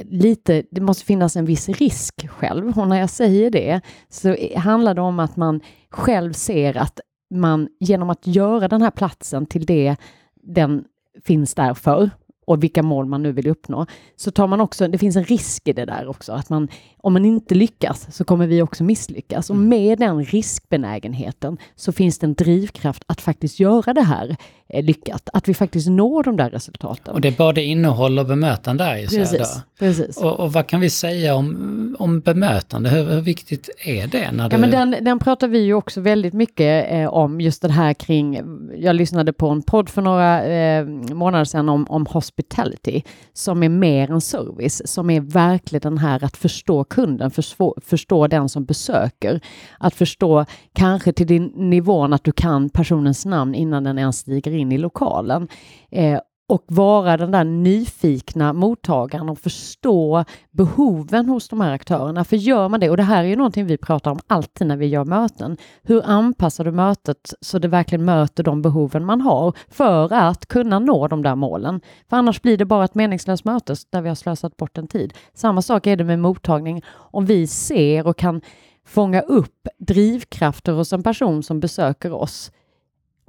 lite, 0.03 0.63
det 0.71 0.81
måste 0.81 1.05
finnas 1.05 1.37
en 1.37 1.45
viss 1.45 1.69
risk 1.69 2.29
själv. 2.29 2.79
Och 2.79 2.89
när 2.89 3.01
jag 3.01 3.11
säger 3.11 3.51
det 3.51 3.81
så 4.09 4.37
handlar 4.57 4.95
det 4.95 5.01
om 5.01 5.21
att 5.21 5.37
man 5.37 5.61
själv 5.91 6.33
ser 6.33 6.77
att 6.77 7.01
man 7.31 7.69
genom 7.81 8.11
att 8.11 8.27
göra 8.27 8.69
den 8.69 8.83
här 8.83 8.91
platsen 8.91 9.47
till 9.47 9.67
det 9.67 9.97
den 10.35 10.85
finns 11.25 11.55
där 11.55 11.75
för 11.75 12.11
och 12.47 12.63
vilka 12.63 12.83
mål 12.83 13.07
man 13.07 13.23
nu 13.23 13.33
vill 13.33 13.47
uppnå, 13.47 13.87
så 14.17 14.31
tar 14.31 14.47
man 14.47 14.61
också, 14.61 14.89
det 14.89 14.99
finns 14.99 15.17
en 15.17 15.25
risk 15.25 15.69
i 15.69 15.73
det 15.73 15.85
där 15.85 16.09
också, 16.09 16.33
att 16.33 16.51
man, 16.51 16.69
om 16.99 17.13
man 17.13 17.25
inte 17.25 17.55
lyckas 17.55 18.17
så 18.17 18.25
kommer 18.25 18.47
vi 18.47 18.63
också 18.63 18.85
misslyckas. 18.85 19.51
Och 19.51 19.57
mm. 19.57 19.69
med 19.69 19.99
den 19.99 20.25
riskbenägenheten 20.25 21.59
så 21.75 21.93
finns 21.93 22.19
det 22.19 22.27
en 22.27 22.35
drivkraft 22.35 23.03
att 23.07 23.21
faktiskt 23.21 23.61
göra 23.61 23.95
det 23.95 24.03
här 24.03 24.37
lyckat, 24.69 25.29
att 25.33 25.49
vi 25.49 25.55
faktiskt 25.55 25.89
når 25.89 26.23
de 26.23 26.37
där 26.37 26.51
resultaten. 26.51 27.15
Och 27.15 27.21
det 27.21 27.29
är 27.29 27.33
både 27.33 27.63
innehåll 27.63 28.19
och 28.19 28.27
bemötande 28.27 28.85
där 28.85 28.97
i 28.97 29.07
precis, 29.07 29.63
precis. 29.79 30.17
Och, 30.17 30.41
och, 30.41 30.53
vad 30.53 30.67
kan 30.67 30.81
vi 30.81 30.91
säga 30.91 31.35
om, 31.35 31.97
om 31.99 32.21
bemötande? 32.21 32.91
Hur, 32.91 33.05
hur 33.05 33.21
viktigt 33.21 33.71
är 33.85 34.07
det? 34.07 34.33
När 34.33 34.49
ja, 34.53 34.59
men 34.59 34.71
den, 34.71 34.97
den 35.05 35.19
pratar 35.19 35.49
vi 35.49 35.59
ju 35.59 35.75
också 35.75 36.01
väldigt 36.01 36.35
mycket 36.35 36.93
eh, 36.93 37.07
om, 37.07 37.41
just 37.41 37.63
det 37.63 37.73
här 37.73 37.95
kring, 37.95 38.41
jag 38.77 38.97
lyssnade 38.97 39.33
på 39.33 39.49
en 39.49 39.63
podd 39.63 39.89
för 39.89 40.03
några 40.03 40.45
eh, 40.45 40.87
månader 41.15 41.45
sedan 41.45 41.69
om, 41.69 41.87
om 41.89 42.07
hospitality, 42.07 43.03
som 43.33 43.63
är 43.63 43.69
mer 43.69 44.11
än 44.11 44.21
service, 44.21 44.83
som 44.85 45.11
är 45.11 45.21
verkligen 45.21 45.81
den 45.81 45.99
här 45.99 46.25
att 46.25 46.37
förstå 46.37 46.85
kunden, 46.85 47.31
förstå, 47.31 47.75
förstå 47.85 48.27
den 48.27 48.49
som 48.49 48.65
besöker. 48.65 49.41
Att 49.79 49.95
förstå 49.95 50.45
kanske 50.73 51.13
till 51.13 51.27
din 51.27 51.45
nivån 51.45 52.13
att 52.13 52.25
du 52.25 52.33
kan 52.33 52.71
personens 52.71 53.27
namn 53.27 53.55
innan 53.55 53.85
den 53.85 53.99
ens 53.99 54.19
stiger 54.19 54.56
in 54.57 54.73
i 54.73 54.79
lokalen. 54.79 55.49
Eh, 55.91 56.21
och 56.49 56.65
vara 56.67 57.17
den 57.17 57.31
där 57.31 57.45
nyfikna 57.45 58.53
mottagaren 58.53 59.29
och 59.29 59.39
förstå 59.39 60.25
behoven 60.51 61.29
hos 61.29 61.49
de 61.49 61.61
här 61.61 61.73
aktörerna. 61.73 62.25
För 62.25 62.37
gör 62.37 62.69
man 62.69 62.81
det, 62.81 62.91
och 62.91 62.97
det 62.97 63.03
här 63.03 63.25
är 63.25 63.29
ju 63.29 63.37
någonting 63.37 63.67
vi 63.67 63.77
pratar 63.77 64.11
om 64.11 64.19
alltid 64.27 64.67
när 64.67 64.77
vi 64.77 64.87
gör 64.87 65.05
möten. 65.05 65.57
Hur 65.83 66.03
anpassar 66.05 66.65
du 66.65 66.73
mötet 66.73 67.35
så 67.41 67.59
det 67.59 67.69
verkligen 67.69 68.05
möter 68.05 68.43
de 68.43 68.63
behoven 68.63 69.05
man 69.05 69.21
har 69.21 69.53
för 69.69 70.13
att 70.13 70.47
kunna 70.47 70.79
nå 70.79 71.09
de 71.09 71.23
där 71.23 71.35
målen? 71.35 71.81
För 72.11 72.17
annars 72.17 72.43
blir 72.43 72.57
det 72.57 72.65
bara 72.65 72.85
ett 72.85 72.95
meningslöst 72.95 73.45
möte 73.45 73.75
där 73.91 74.03
vi 74.03 74.09
har 74.09 74.17
slösat 74.17 74.57
bort 74.57 74.79
en 74.79 74.89
tid. 74.89 75.15
Samma 75.35 75.63
sak 75.63 75.87
är 75.87 75.97
det 75.97 76.05
med 76.05 76.19
mottagning. 76.19 76.83
Om 76.89 77.27
vi 77.27 77.47
ser 77.47 78.07
och 78.07 78.17
kan 78.17 78.41
fånga 78.87 79.21
upp 79.21 79.69
drivkrafter 79.79 80.73
hos 80.73 80.93
en 80.93 81.03
person 81.03 81.43
som 81.43 81.61
besöker 81.61 82.13
oss 82.13 82.51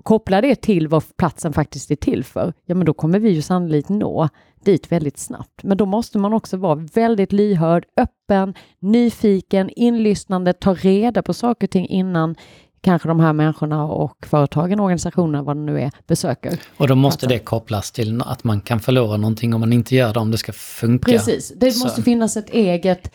koppla 0.04 0.42
det 0.42 0.56
till 0.56 0.88
vad 0.88 1.18
platsen 1.18 1.54
faktiskt 1.54 1.92
är 1.92 1.96
till 1.96 2.24
för, 2.24 2.54
ja 2.66 2.76
men 2.76 2.86
då 2.86 2.94
kommer 2.94 3.20
vi 3.20 3.30
ju 3.30 3.42
sannolikt 3.42 3.90
nå 3.90 4.30
dit 4.64 4.92
väldigt 4.92 5.18
snabbt. 5.18 5.64
Men 5.64 5.78
då 5.78 5.86
måste 5.86 6.18
man 6.18 6.34
också 6.34 6.58
vara 6.58 6.76
väldigt 6.76 7.32
lyhörd, 7.32 7.86
öppen, 7.98 8.54
nyfiken, 8.80 9.70
inlyssnande, 9.70 10.54
ta 10.54 10.74
reda 10.74 11.22
på 11.22 11.34
saker 11.34 11.68
och 11.68 11.72
ting 11.72 11.88
innan 11.88 12.36
kanske 12.82 13.08
de 13.08 13.20
här 13.20 13.34
människorna 13.34 13.86
och 13.86 14.26
företagen, 14.30 14.80
organisationerna, 14.80 15.44
vad 15.44 15.58
det 15.58 15.62
nu 15.62 15.82
är, 15.82 15.92
besöker. 16.08 16.60
Och 16.78 16.88
då 16.88 16.96
måste 16.96 17.28
det 17.28 17.40
kopplas 17.40 17.92
till 17.92 18.22
att 18.22 18.44
man 18.44 18.62
kan 18.62 18.80
förlora 18.80 19.18
någonting 19.18 19.54
om 19.54 19.60
man 19.60 19.74
inte 19.74 19.96
gör 19.96 20.14
det, 20.14 20.20
om 20.20 20.32
det 20.32 20.38
ska 20.38 20.52
funka. 20.52 21.12
Precis, 21.12 21.54
det 21.56 21.72
Så. 21.72 21.86
måste 21.86 22.02
finnas 22.02 22.38
ett 22.38 22.50
eget 22.50 23.12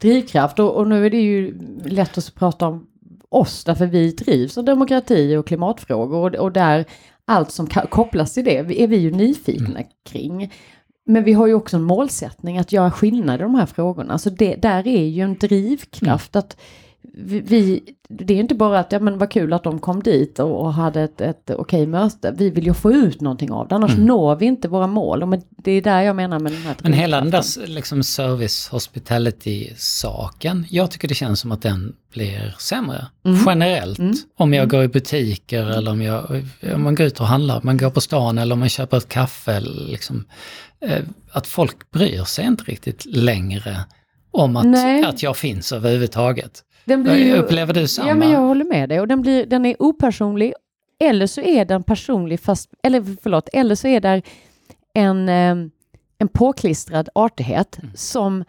drivkraft 0.00 0.58
och, 0.58 0.76
och 0.76 0.88
nu 0.88 1.06
är 1.06 1.10
det 1.10 1.20
ju 1.20 1.58
lätt 1.84 2.18
att 2.18 2.34
prata 2.34 2.66
om 2.66 2.86
oss 3.28 3.64
därför 3.64 3.86
vi 3.86 4.12
drivs 4.12 4.58
av 4.58 4.64
demokrati 4.64 5.36
och 5.36 5.46
klimatfrågor 5.46 6.34
och, 6.34 6.34
och 6.34 6.52
där 6.52 6.84
allt 7.24 7.50
som 7.50 7.66
kopplas 7.66 8.34
till 8.34 8.44
det 8.44 8.82
är 8.82 8.86
vi 8.86 8.96
ju 8.96 9.10
nyfikna 9.10 9.80
kring. 10.08 10.52
Men 11.06 11.24
vi 11.24 11.32
har 11.32 11.46
ju 11.46 11.54
också 11.54 11.76
en 11.76 11.82
målsättning 11.82 12.58
att 12.58 12.72
göra 12.72 12.90
skillnad 12.90 13.40
i 13.40 13.42
de 13.42 13.54
här 13.54 13.66
frågorna. 13.66 14.18
Så 14.18 14.30
det, 14.30 14.54
där 14.54 14.88
är 14.88 15.04
ju 15.04 15.22
en 15.22 15.38
drivkraft 15.38 16.36
att 16.36 16.56
vi, 17.14 17.82
det 18.08 18.34
är 18.34 18.38
inte 18.38 18.54
bara 18.54 18.78
att, 18.78 18.92
ja 18.92 18.98
men 18.98 19.18
vad 19.18 19.30
kul 19.30 19.52
att 19.52 19.64
de 19.64 19.78
kom 19.78 20.02
dit 20.02 20.38
och, 20.38 20.60
och 20.60 20.72
hade 20.72 21.02
ett, 21.02 21.20
ett 21.20 21.50
okej 21.50 21.86
möte. 21.86 22.34
Vi 22.36 22.50
vill 22.50 22.66
ju 22.66 22.74
få 22.74 22.92
ut 22.92 23.20
någonting 23.20 23.50
av 23.50 23.68
det, 23.68 23.74
annars 23.74 23.96
når 23.96 24.36
vi 24.36 24.46
inte 24.46 24.68
våra 24.68 24.86
mål. 24.86 25.22
Och 25.22 25.28
men 25.28 25.42
det 25.50 25.70
är 25.72 25.82
där 25.82 26.02
jag 26.02 26.16
menar 26.16 26.38
med 26.38 26.52
den 26.52 26.62
här 26.62 26.76
Men 26.82 26.92
hela 26.92 27.20
den 27.20 27.30
där 27.30 27.66
liksom 27.66 28.02
service 28.02 28.68
hospitality-saken, 28.68 30.66
jag 30.70 30.90
tycker 30.90 31.08
det 31.08 31.14
känns 31.14 31.40
som 31.40 31.52
att 31.52 31.62
den 31.62 31.92
blir 32.12 32.54
sämre 32.58 33.06
Mm. 33.24 33.38
generellt. 33.46 33.98
Om 34.36 34.54
jag 34.54 34.70
går 34.70 34.82
i 34.84 34.88
butiker 34.88 35.62
eller 35.62 35.90
om, 35.90 36.02
jag, 36.02 36.44
om 36.74 36.82
man 36.82 36.94
går 36.94 37.06
ut 37.06 37.20
och 37.20 37.26
handlar, 37.26 37.60
man 37.62 37.76
går 37.76 37.90
på 37.90 38.00
stan 38.00 38.38
eller 38.38 38.52
om 38.52 38.58
man 38.58 38.68
köper 38.68 38.96
ett 38.96 39.08
kaffe. 39.08 39.60
Liksom, 39.60 40.24
eh, 40.80 41.02
att 41.32 41.46
folk 41.46 41.90
bryr 41.90 42.24
sig 42.24 42.46
inte 42.46 42.64
riktigt 42.64 43.04
längre 43.06 43.84
om 44.30 44.52
Nej. 44.52 45.00
att, 45.00 45.08
att 45.08 45.22
jag 45.22 45.36
finns 45.36 45.72
överhuvudtaget. 45.72 46.62
Den 46.86 47.02
blir 47.02 47.16
ju, 47.16 47.36
Upplever 47.36 47.74
du 47.74 47.88
samma? 47.88 48.08
Ja, 48.08 48.14
men 48.14 48.30
jag 48.30 48.40
håller 48.40 48.64
med 48.64 48.88
dig. 48.88 49.00
Och 49.00 49.08
den, 49.08 49.22
blir, 49.22 49.46
den 49.46 49.66
är 49.66 49.82
opersonlig. 49.82 50.54
Eller 50.98 51.26
så 51.26 51.40
är 51.40 51.64
den 51.64 51.82
personlig, 51.82 52.40
fast, 52.40 52.70
eller 52.82 53.04
förlåt, 53.22 53.48
eller 53.52 53.74
så 53.74 53.88
är 53.88 54.00
där 54.00 54.22
en, 54.94 55.28
eh, 55.28 55.56
en 56.18 56.28
påklistrad 56.32 57.08
artighet 57.14 57.78
Mm. 57.78 57.90
som 57.94 58.44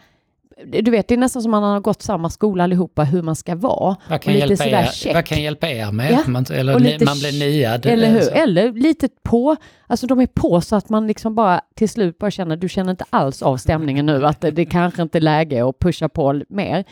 du 0.65 0.91
vet, 0.91 1.07
det 1.07 1.13
är 1.13 1.17
nästan 1.17 1.41
som 1.41 1.51
man 1.51 1.63
har 1.63 1.79
gått 1.79 2.01
samma 2.01 2.29
skola 2.29 2.63
allihopa 2.63 3.03
hur 3.03 3.21
man 3.21 3.35
ska 3.35 3.55
vara. 3.55 3.95
vad, 4.09 4.21
kan 4.21 4.33
hjälpa 4.33 4.65
er, 4.65 5.13
vad 5.13 5.25
kan 5.25 5.41
hjälpa 5.41 5.69
er 5.69 5.91
med? 5.91 6.11
Ja, 6.11 6.19
Man, 6.27 6.45
eller 6.53 6.75
och 6.75 6.81
lite 6.81 7.05
man 7.05 7.19
blir 7.19 7.39
niad. 7.39 7.85
Eller 7.85 8.07
hur? 8.07 8.17
alltså. 8.17 8.31
Eller 8.31 8.71
lite 8.71 9.09
på, 9.23 9.55
alltså 9.87 10.07
de 10.07 10.19
är 10.19 10.27
på 10.27 10.61
så 10.61 10.75
att 10.75 10.89
man 10.89 11.07
liksom 11.07 11.35
bara 11.35 11.61
till 11.75 11.89
slut 11.89 12.17
bara 12.17 12.31
känner, 12.31 12.55
du 12.57 12.69
känner 12.69 12.91
inte 12.91 13.05
alls 13.09 13.41
av 13.41 13.57
stämningen 13.57 14.05
nu, 14.05 14.25
att 14.25 14.41
det, 14.41 14.51
det 14.51 14.65
kanske 14.65 15.01
inte 15.01 15.17
är 15.17 15.21
läge 15.21 15.69
att 15.69 15.79
pusha 15.79 16.09
på 16.09 16.41
mer. 16.49 16.83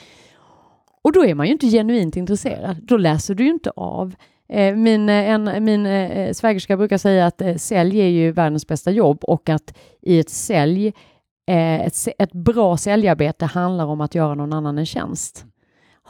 Och 1.05 1.11
då 1.11 1.25
är 1.25 1.35
man 1.35 1.45
ju 1.45 1.51
inte 1.51 1.67
genuint 1.67 2.15
intresserad, 2.15 2.77
då 2.81 2.97
läser 2.97 3.35
du 3.35 3.43
ju 3.43 3.49
inte 3.49 3.71
av. 3.75 4.15
Eh, 4.49 4.75
min, 4.75 5.09
eh, 5.09 5.29
en, 5.29 5.63
min 5.63 5.85
eh, 5.85 6.33
svägerska 6.33 6.77
brukar 6.77 6.97
säga 6.97 7.25
att 7.25 7.41
sälj 7.57 7.99
är 7.99 8.07
ju 8.07 8.31
världens 8.31 8.67
bästa 8.67 8.91
jobb 8.91 9.23
och 9.23 9.49
att 9.49 9.77
i 10.01 10.19
ett 10.19 10.29
sälj, 10.29 10.93
ett, 11.47 11.93
ett 12.19 12.31
bra 12.31 12.77
säljarbete 12.77 13.45
handlar 13.45 13.85
om 13.85 14.01
att 14.01 14.15
göra 14.15 14.35
någon 14.35 14.53
annan 14.53 14.77
en 14.77 14.85
tjänst. 14.85 15.45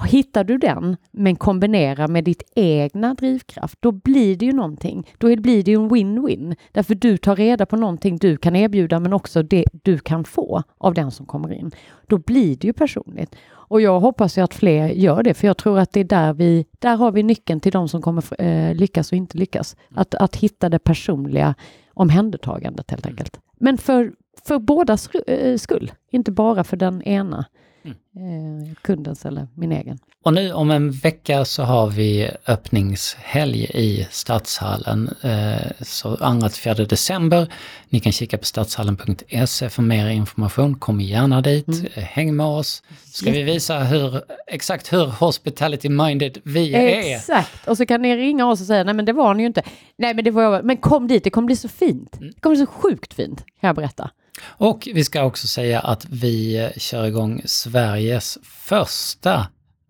Hittar 0.03 0.43
du 0.43 0.57
den, 0.57 0.97
men 1.11 1.35
kombinerar 1.35 2.07
med 2.07 2.23
ditt 2.23 2.43
egna 2.55 3.13
drivkraft, 3.13 3.77
då 3.81 3.91
blir 3.91 4.35
det 4.35 4.45
ju 4.45 4.53
någonting. 4.53 5.07
Då 5.17 5.35
blir 5.35 5.63
det 5.63 5.71
ju 5.71 5.75
en 5.77 5.89
win-win. 5.89 6.55
Därför 6.71 6.95
du 6.95 7.17
tar 7.17 7.35
reda 7.35 7.65
på 7.65 7.75
någonting 7.75 8.17
du 8.17 8.37
kan 8.37 8.55
erbjuda, 8.55 8.99
men 8.99 9.13
också 9.13 9.43
det 9.43 9.65
du 9.83 9.97
kan 9.97 10.25
få 10.25 10.63
av 10.77 10.93
den 10.93 11.11
som 11.11 11.25
kommer 11.25 11.53
in. 11.53 11.71
Då 12.07 12.17
blir 12.17 12.55
det 12.55 12.67
ju 12.67 12.73
personligt. 12.73 13.35
Och 13.67 13.81
jag 13.81 13.99
hoppas 13.99 14.37
ju 14.37 14.41
att 14.41 14.53
fler 14.53 14.87
gör 14.87 15.23
det, 15.23 15.33
för 15.33 15.47
jag 15.47 15.57
tror 15.57 15.79
att 15.79 15.93
det 15.93 15.99
är 15.99 16.03
där 16.03 16.33
vi, 16.33 16.65
där 16.79 16.95
har 16.95 17.11
vi 17.11 17.23
nyckeln 17.23 17.59
till 17.59 17.71
de 17.71 17.89
som 17.89 18.01
kommer 18.01 18.41
eh, 18.41 18.75
lyckas 18.75 19.11
och 19.11 19.17
inte 19.17 19.37
lyckas. 19.37 19.75
Att, 19.95 20.15
att 20.15 20.35
hitta 20.35 20.69
det 20.69 20.79
personliga 20.79 21.55
omhändertagandet 21.93 22.91
helt 22.91 23.05
enkelt. 23.05 23.39
Men 23.57 23.77
för, 23.77 24.11
för 24.47 24.59
bådas 24.59 25.09
eh, 25.09 25.57
skull, 25.57 25.91
inte 26.11 26.31
bara 26.31 26.63
för 26.63 26.77
den 26.77 27.01
ena 27.01 27.45
eh, 27.91 28.75
kundens 28.81 29.25
eller 29.25 29.47
min 29.55 29.71
egen. 29.71 29.99
Och 30.23 30.33
nu 30.33 30.53
om 30.53 30.71
en 30.71 30.91
vecka 30.91 31.45
så 31.45 31.63
har 31.63 31.87
vi 31.87 32.29
öppningshelg 32.47 33.63
i 33.63 34.07
Stadshallen. 34.11 35.09
Eh, 35.21 35.71
så 35.81 36.15
2-4 36.15 36.85
december. 36.85 37.47
Ni 37.89 37.99
kan 37.99 38.11
kika 38.11 38.37
på 38.37 38.45
stadshallen.se 38.45 39.69
för 39.69 39.81
mer 39.81 40.09
information. 40.09 40.75
Kom 40.75 41.01
gärna 41.01 41.41
dit, 41.41 41.67
eh, 41.67 42.03
häng 42.03 42.35
med 42.35 42.45
oss. 42.45 42.83
Ska 43.05 43.31
vi 43.31 43.43
visa 43.43 43.79
hur, 43.79 44.21
exakt 44.47 44.93
hur 44.93 45.05
hospitality 45.05 45.89
minded 45.89 46.37
vi 46.43 46.73
är. 46.73 47.15
Exakt! 47.15 47.67
Och 47.67 47.77
så 47.77 47.85
kan 47.85 48.01
ni 48.01 48.17
ringa 48.17 48.47
oss 48.47 48.61
och 48.61 48.67
säga, 48.67 48.83
nej 48.83 48.93
men 48.93 49.05
det 49.05 49.13
var 49.13 49.33
ni 49.33 49.43
ju 49.43 49.47
inte. 49.47 49.63
Nej 49.97 50.13
men 50.13 50.23
det 50.23 50.31
var 50.31 50.43
jag, 50.43 50.65
men 50.65 50.77
kom 50.77 51.07
dit, 51.07 51.23
det 51.23 51.29
kommer 51.29 51.45
bli 51.45 51.55
så 51.55 51.67
fint. 51.67 52.11
Det 52.11 52.41
kommer 52.41 52.55
bli 52.55 52.65
så 52.65 52.71
sjukt 52.71 53.13
fint, 53.13 53.39
kan 53.39 53.67
jag 53.67 53.75
berätta. 53.75 54.09
Och 54.43 54.87
vi 54.93 55.03
ska 55.03 55.23
också 55.23 55.47
säga 55.47 55.79
att 55.79 56.05
vi 56.09 56.69
kör 56.77 57.05
igång 57.05 57.41
Sveriges 57.45 58.37
första 58.43 59.47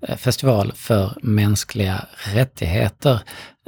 eh, 0.08 0.18
festival 0.18 0.72
för 0.76 1.18
mänskliga 1.22 2.06
rättigheter, 2.34 3.20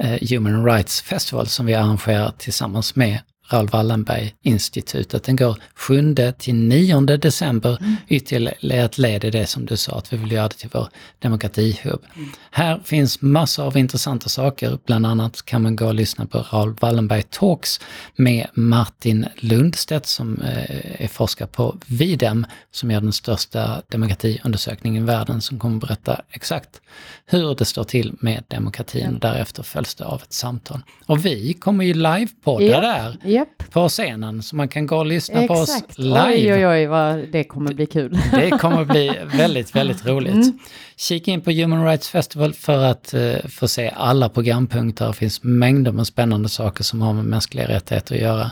eh, 0.02 0.28
Human 0.30 0.64
Rights 0.64 1.02
Festival, 1.02 1.46
som 1.46 1.66
vi 1.66 1.74
arrangerar 1.74 2.32
tillsammans 2.38 2.96
med 2.96 3.18
Raoul 3.50 3.68
Wallenberg-institutet. 3.68 5.24
Den 5.24 5.36
går 5.36 5.56
7 5.74 6.14
till 6.38 6.54
9 6.54 7.00
december, 7.00 7.78
ytterligare 8.08 8.84
ett 8.84 8.98
led 8.98 9.24
i 9.24 9.30
det 9.30 9.46
som 9.46 9.66
du 9.66 9.76
sa, 9.76 9.98
att 9.98 10.12
vi 10.12 10.16
vill 10.16 10.32
göra 10.32 10.48
det 10.48 10.54
till 10.54 10.68
vår 10.72 10.88
demokratihubb. 11.18 12.02
Här 12.50 12.80
finns 12.84 13.22
massor 13.22 13.64
av 13.64 13.76
intressanta 13.76 14.28
saker, 14.28 14.78
bland 14.86 15.06
annat 15.06 15.44
kan 15.44 15.62
man 15.62 15.76
gå 15.76 15.86
och 15.86 15.94
lyssna 15.94 16.26
på 16.26 16.38
Raoul 16.38 16.76
Wallenberg 16.80 17.22
Talks 17.22 17.80
med 18.16 18.46
Martin 18.54 19.26
Lundstedt 19.36 20.06
som 20.06 20.40
eh, 20.42 21.02
är 21.04 21.08
forskare 21.08 21.48
på 21.48 21.76
Videm, 21.86 22.46
som 22.70 22.90
gör 22.90 23.00
den 23.00 23.12
största 23.12 23.82
demokratiundersökningen 23.90 25.02
i 25.02 25.06
världen, 25.06 25.40
som 25.40 25.58
kommer 25.58 25.80
berätta 25.80 26.20
exakt 26.30 26.80
hur 27.26 27.54
det 27.54 27.64
står 27.64 27.84
till 27.84 28.14
med 28.20 28.44
demokratin 28.48 29.14
och 29.14 29.20
därefter 29.20 29.62
följs 29.62 29.94
det 29.94 30.04
av 30.04 30.22
ett 30.22 30.32
samtal. 30.32 30.80
Och 31.06 31.26
vi 31.26 31.52
kommer 31.52 31.84
ju 31.84 31.94
livepodda 31.94 32.64
Ja. 32.64 32.80
där 32.80 33.16
Japp, 33.38 33.70
på 33.70 33.88
scenen, 33.88 34.42
så 34.42 34.56
man 34.56 34.68
kan 34.68 34.86
gå 34.86 34.96
och 34.96 35.06
lyssna 35.06 35.46
på 35.46 35.54
oss 35.54 35.76
exakt. 35.76 35.98
live. 35.98 36.26
Oj, 36.26 36.54
oj, 36.54 36.66
oj, 36.66 36.86
vad 36.86 37.18
det 37.32 37.44
kommer 37.44 37.74
bli 37.74 37.86
kul. 37.86 38.18
Det 38.32 38.50
kommer 38.50 38.84
bli 38.84 39.12
väldigt, 39.34 39.74
väldigt 39.76 40.06
roligt. 40.06 40.32
Mm. 40.32 40.58
Kika 40.96 41.30
in 41.30 41.40
på 41.40 41.50
Human 41.50 41.84
Rights 41.84 42.08
Festival 42.08 42.54
för 42.54 42.84
att 42.84 43.14
eh, 43.14 43.36
få 43.48 43.68
se 43.68 43.92
alla 43.96 44.28
programpunkter. 44.28 45.06
Det 45.06 45.12
finns 45.12 45.42
mängder 45.42 45.92
med 45.92 46.06
spännande 46.06 46.48
saker 46.48 46.84
som 46.84 47.00
har 47.02 47.12
med 47.12 47.24
mänskliga 47.24 47.68
rättigheter 47.68 48.14
att 48.14 48.20
göra. 48.20 48.50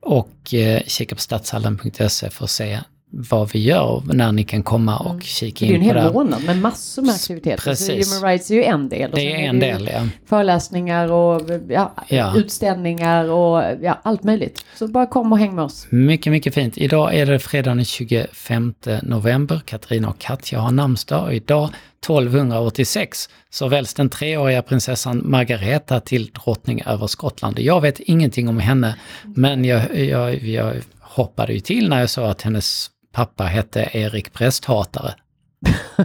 Och 0.00 0.54
eh, 0.54 0.82
kika 0.86 1.14
på 1.14 1.20
stadshallen.se 1.20 2.30
för 2.30 2.44
att 2.44 2.50
se 2.50 2.80
vad 3.16 3.52
vi 3.52 3.58
gör 3.58 4.02
när 4.06 4.32
ni 4.32 4.44
kan 4.44 4.62
komma 4.62 4.98
och 4.98 5.22
kika 5.22 5.66
Mm. 5.66 5.80
Det 5.80 5.84
är 5.84 5.84
ju 5.84 5.90
in 5.90 5.90
en 5.90 5.94
på 5.96 6.00
hel 6.02 6.12
det. 6.12 6.18
månad 6.18 6.44
med 6.44 6.58
massor 6.58 7.02
med 7.02 7.14
aktiviteter. 7.14 7.56
Så 7.62 7.70
Precis. 7.70 8.14
Human 8.14 8.30
rights 8.30 8.50
är 8.50 8.54
ju 8.54 8.64
en 8.64 8.88
del. 8.88 9.10
Det 9.14 9.32
är 9.32 9.38
en 9.48 9.58
det 9.60 9.66
del, 9.66 9.90
ja. 9.92 10.06
Föreläsningar 10.26 11.12
och 11.12 11.42
ja, 11.68 11.94
Ja. 12.08 12.36
utställningar 12.36 13.30
och 13.30 13.62
ja, 13.82 14.00
allt 14.02 14.22
möjligt. 14.22 14.64
Så 14.78 14.88
bara 14.88 15.06
kom 15.06 15.32
och 15.32 15.38
häng 15.38 15.54
med 15.54 15.64
oss. 15.64 15.86
Mycket, 15.90 16.30
mycket 16.32 16.54
fint. 16.54 16.78
Idag 16.78 17.14
är 17.14 17.26
det 17.26 17.38
fredag 17.38 17.74
den 17.74 17.84
25 17.84 18.74
november. 19.02 19.60
Katarina 19.64 20.08
och 20.08 20.18
Katja 20.18 20.60
har 20.60 20.70
namnsdag 20.70 21.24
och 21.24 21.34
idag 21.34 21.70
1286 22.06 23.28
så 23.50 23.68
väljs 23.68 23.94
den 23.94 24.08
treåriga 24.10 24.62
prinsessan 24.62 25.22
Margareta 25.24 26.00
till 26.00 26.30
drottning 26.30 26.82
över 26.86 27.06
Skottland. 27.06 27.58
Jag 27.58 27.80
vet 27.80 28.00
ingenting 28.00 28.48
om 28.48 28.58
henne, 28.58 28.94
men 29.22 29.64
jag, 29.64 29.98
jag, 29.98 30.34
jag 30.44 30.74
hoppade 31.00 31.52
ju 31.52 31.60
till 31.60 31.88
när 31.88 32.00
jag 32.00 32.10
såg 32.10 32.24
att 32.24 32.42
hennes 32.42 32.90
pappa 33.14 33.44
hette 33.44 33.88
Erik 33.92 34.32
Prästhatare. 34.32 35.14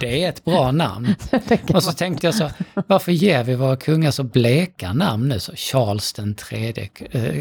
Det 0.00 0.24
är 0.24 0.28
ett 0.28 0.44
bra 0.44 0.70
namn. 0.72 1.14
Och 1.74 1.82
så 1.82 1.92
tänkte 1.92 2.26
jag 2.26 2.34
så, 2.34 2.50
varför 2.86 3.12
ger 3.12 3.44
vi 3.44 3.54
våra 3.54 3.76
kungar 3.76 4.10
så 4.10 4.22
bleka 4.22 4.92
namn 4.92 5.28
nu? 5.28 5.38
Så 5.40 5.52
Charles 5.56 6.12
den 6.12 6.34
tredje, 6.34 6.88
eh, 7.10 7.34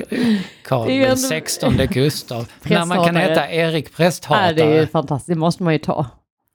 Karl 0.66 0.88
den 0.88 1.18
sextonde 1.18 1.86
Gustav. 1.88 2.48
När 2.64 2.86
man 2.86 2.98
kan 2.98 3.16
Prästhatare. 3.16 3.30
heta 3.30 3.52
Erik 3.52 3.54
Ja, 3.54 3.62
det 3.62 3.64
är 3.64 3.76
ju 3.76 3.88
Prästhatare. 3.96 4.88
fantastiskt, 4.88 5.28
det 5.28 5.36
måste 5.36 5.64
man 5.64 5.74
ju 5.74 5.80
ta. 5.80 6.06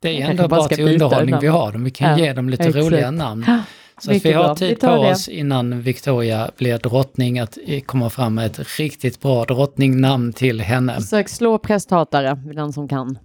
Det 0.02 0.22
är 0.22 0.30
ändå 0.30 0.48
bara 0.48 0.60
bra 0.60 0.68
till 0.68 0.88
underhållning 0.88 1.38
vi 1.40 1.46
har 1.46 1.72
dem. 1.72 1.84
Vi 1.84 1.90
kan 1.90 2.10
Ja, 2.10 2.18
ge 2.26 2.32
dem 2.32 2.48
lite 2.48 2.64
exakt. 2.64 2.84
roliga 2.86 3.10
namn. 3.10 3.62
Så 4.00 4.12
vi 4.12 4.32
har 4.32 4.54
tid 4.54 4.80
på 4.80 4.88
oss 4.88 5.28
innan 5.28 5.80
Victoria 5.82 6.50
blir 6.56 6.78
drottning 6.78 7.38
att 7.38 7.58
eh, 7.66 7.80
komma 7.80 8.10
fram 8.10 8.34
med 8.34 8.46
ett 8.46 8.78
riktigt 8.78 9.20
bra 9.20 9.44
drottningnamn 9.44 10.32
till 10.32 10.60
henne. 10.60 11.02
Sök 11.02 11.28
slå 11.28 11.58
prästhatare, 11.58 12.34
den 12.54 12.72
som 12.72 12.88
kan. 12.88 13.18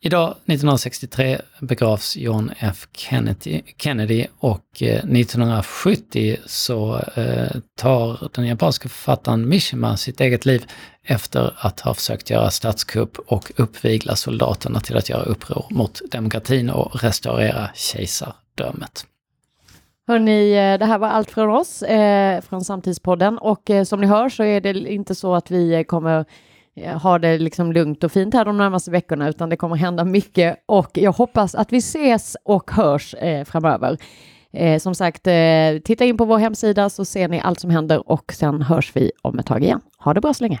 Idag, 0.00 0.30
1963, 0.30 1.40
begravs 1.60 2.16
John 2.16 2.50
F 2.58 2.88
Kennedy, 2.92 3.62
Kennedy 3.78 4.26
och 4.38 4.82
eh, 4.82 4.88
1970 4.88 6.36
så 6.46 7.00
eh, 7.14 7.56
tar 7.78 8.28
den 8.34 8.46
japanska 8.46 8.88
författaren 8.88 9.48
Mishima 9.48 9.96
sitt 9.96 10.20
eget 10.20 10.46
liv 10.46 10.64
efter 11.04 11.54
att 11.58 11.80
ha 11.80 11.94
försökt 11.94 12.30
göra 12.30 12.50
statskupp 12.50 13.18
och 13.18 13.52
uppvigla 13.56 14.16
soldaterna 14.16 14.80
till 14.80 14.96
att 14.96 15.08
göra 15.08 15.22
uppror 15.22 15.66
mot 15.70 16.00
demokratin 16.10 16.70
och 16.70 17.02
restaurera 17.02 17.70
kejsardömet. 17.74 19.06
Hörni, 20.08 20.52
eh, 20.52 20.78
det 20.78 20.84
här 20.84 20.98
var 20.98 21.08
allt 21.08 21.30
från 21.30 21.50
oss, 21.50 21.82
eh, 21.82 22.40
från 22.40 22.64
Samtidspodden. 22.64 23.38
Och 23.38 23.70
eh, 23.70 23.84
som 23.84 24.00
ni 24.00 24.06
hör 24.06 24.28
så 24.28 24.42
är 24.42 24.60
det 24.60 24.70
inte 24.70 25.14
så 25.14 25.34
att 25.34 25.50
vi 25.50 25.74
eh, 25.74 25.82
kommer 25.82 26.24
eh, 26.76 26.98
ha 27.02 27.18
det 27.18 27.38
liksom 27.38 27.72
lugnt 27.72 28.04
och 28.04 28.12
fint 28.12 28.34
här 28.34 28.44
de 28.44 28.56
närmaste 28.56 28.90
veckorna, 28.90 29.28
utan 29.28 29.48
det 29.48 29.56
kommer 29.56 29.76
hända 29.76 30.04
mycket. 30.04 30.56
Och 30.66 30.90
jag 30.94 31.12
hoppas 31.12 31.54
att 31.54 31.72
vi 31.72 31.76
ses 31.76 32.36
och 32.44 32.70
hörs 32.70 33.14
eh, 33.14 33.44
framöver. 33.44 33.96
Eh, 34.52 34.78
som 34.78 34.94
sagt, 34.94 35.26
eh, 35.26 35.78
titta 35.84 36.04
in 36.04 36.16
på 36.16 36.24
vår 36.24 36.38
hemsida 36.38 36.90
så 36.90 37.04
ser 37.04 37.28
ni 37.28 37.40
allt 37.40 37.60
som 37.60 37.70
händer 37.70 38.10
och 38.10 38.32
sen 38.32 38.62
hörs 38.62 38.96
vi 38.96 39.10
om 39.22 39.38
ett 39.38 39.46
tag 39.46 39.62
igen. 39.62 39.80
Ha 39.98 40.14
det 40.14 40.20
bra 40.20 40.34
så 40.34 40.44
länge! 40.44 40.60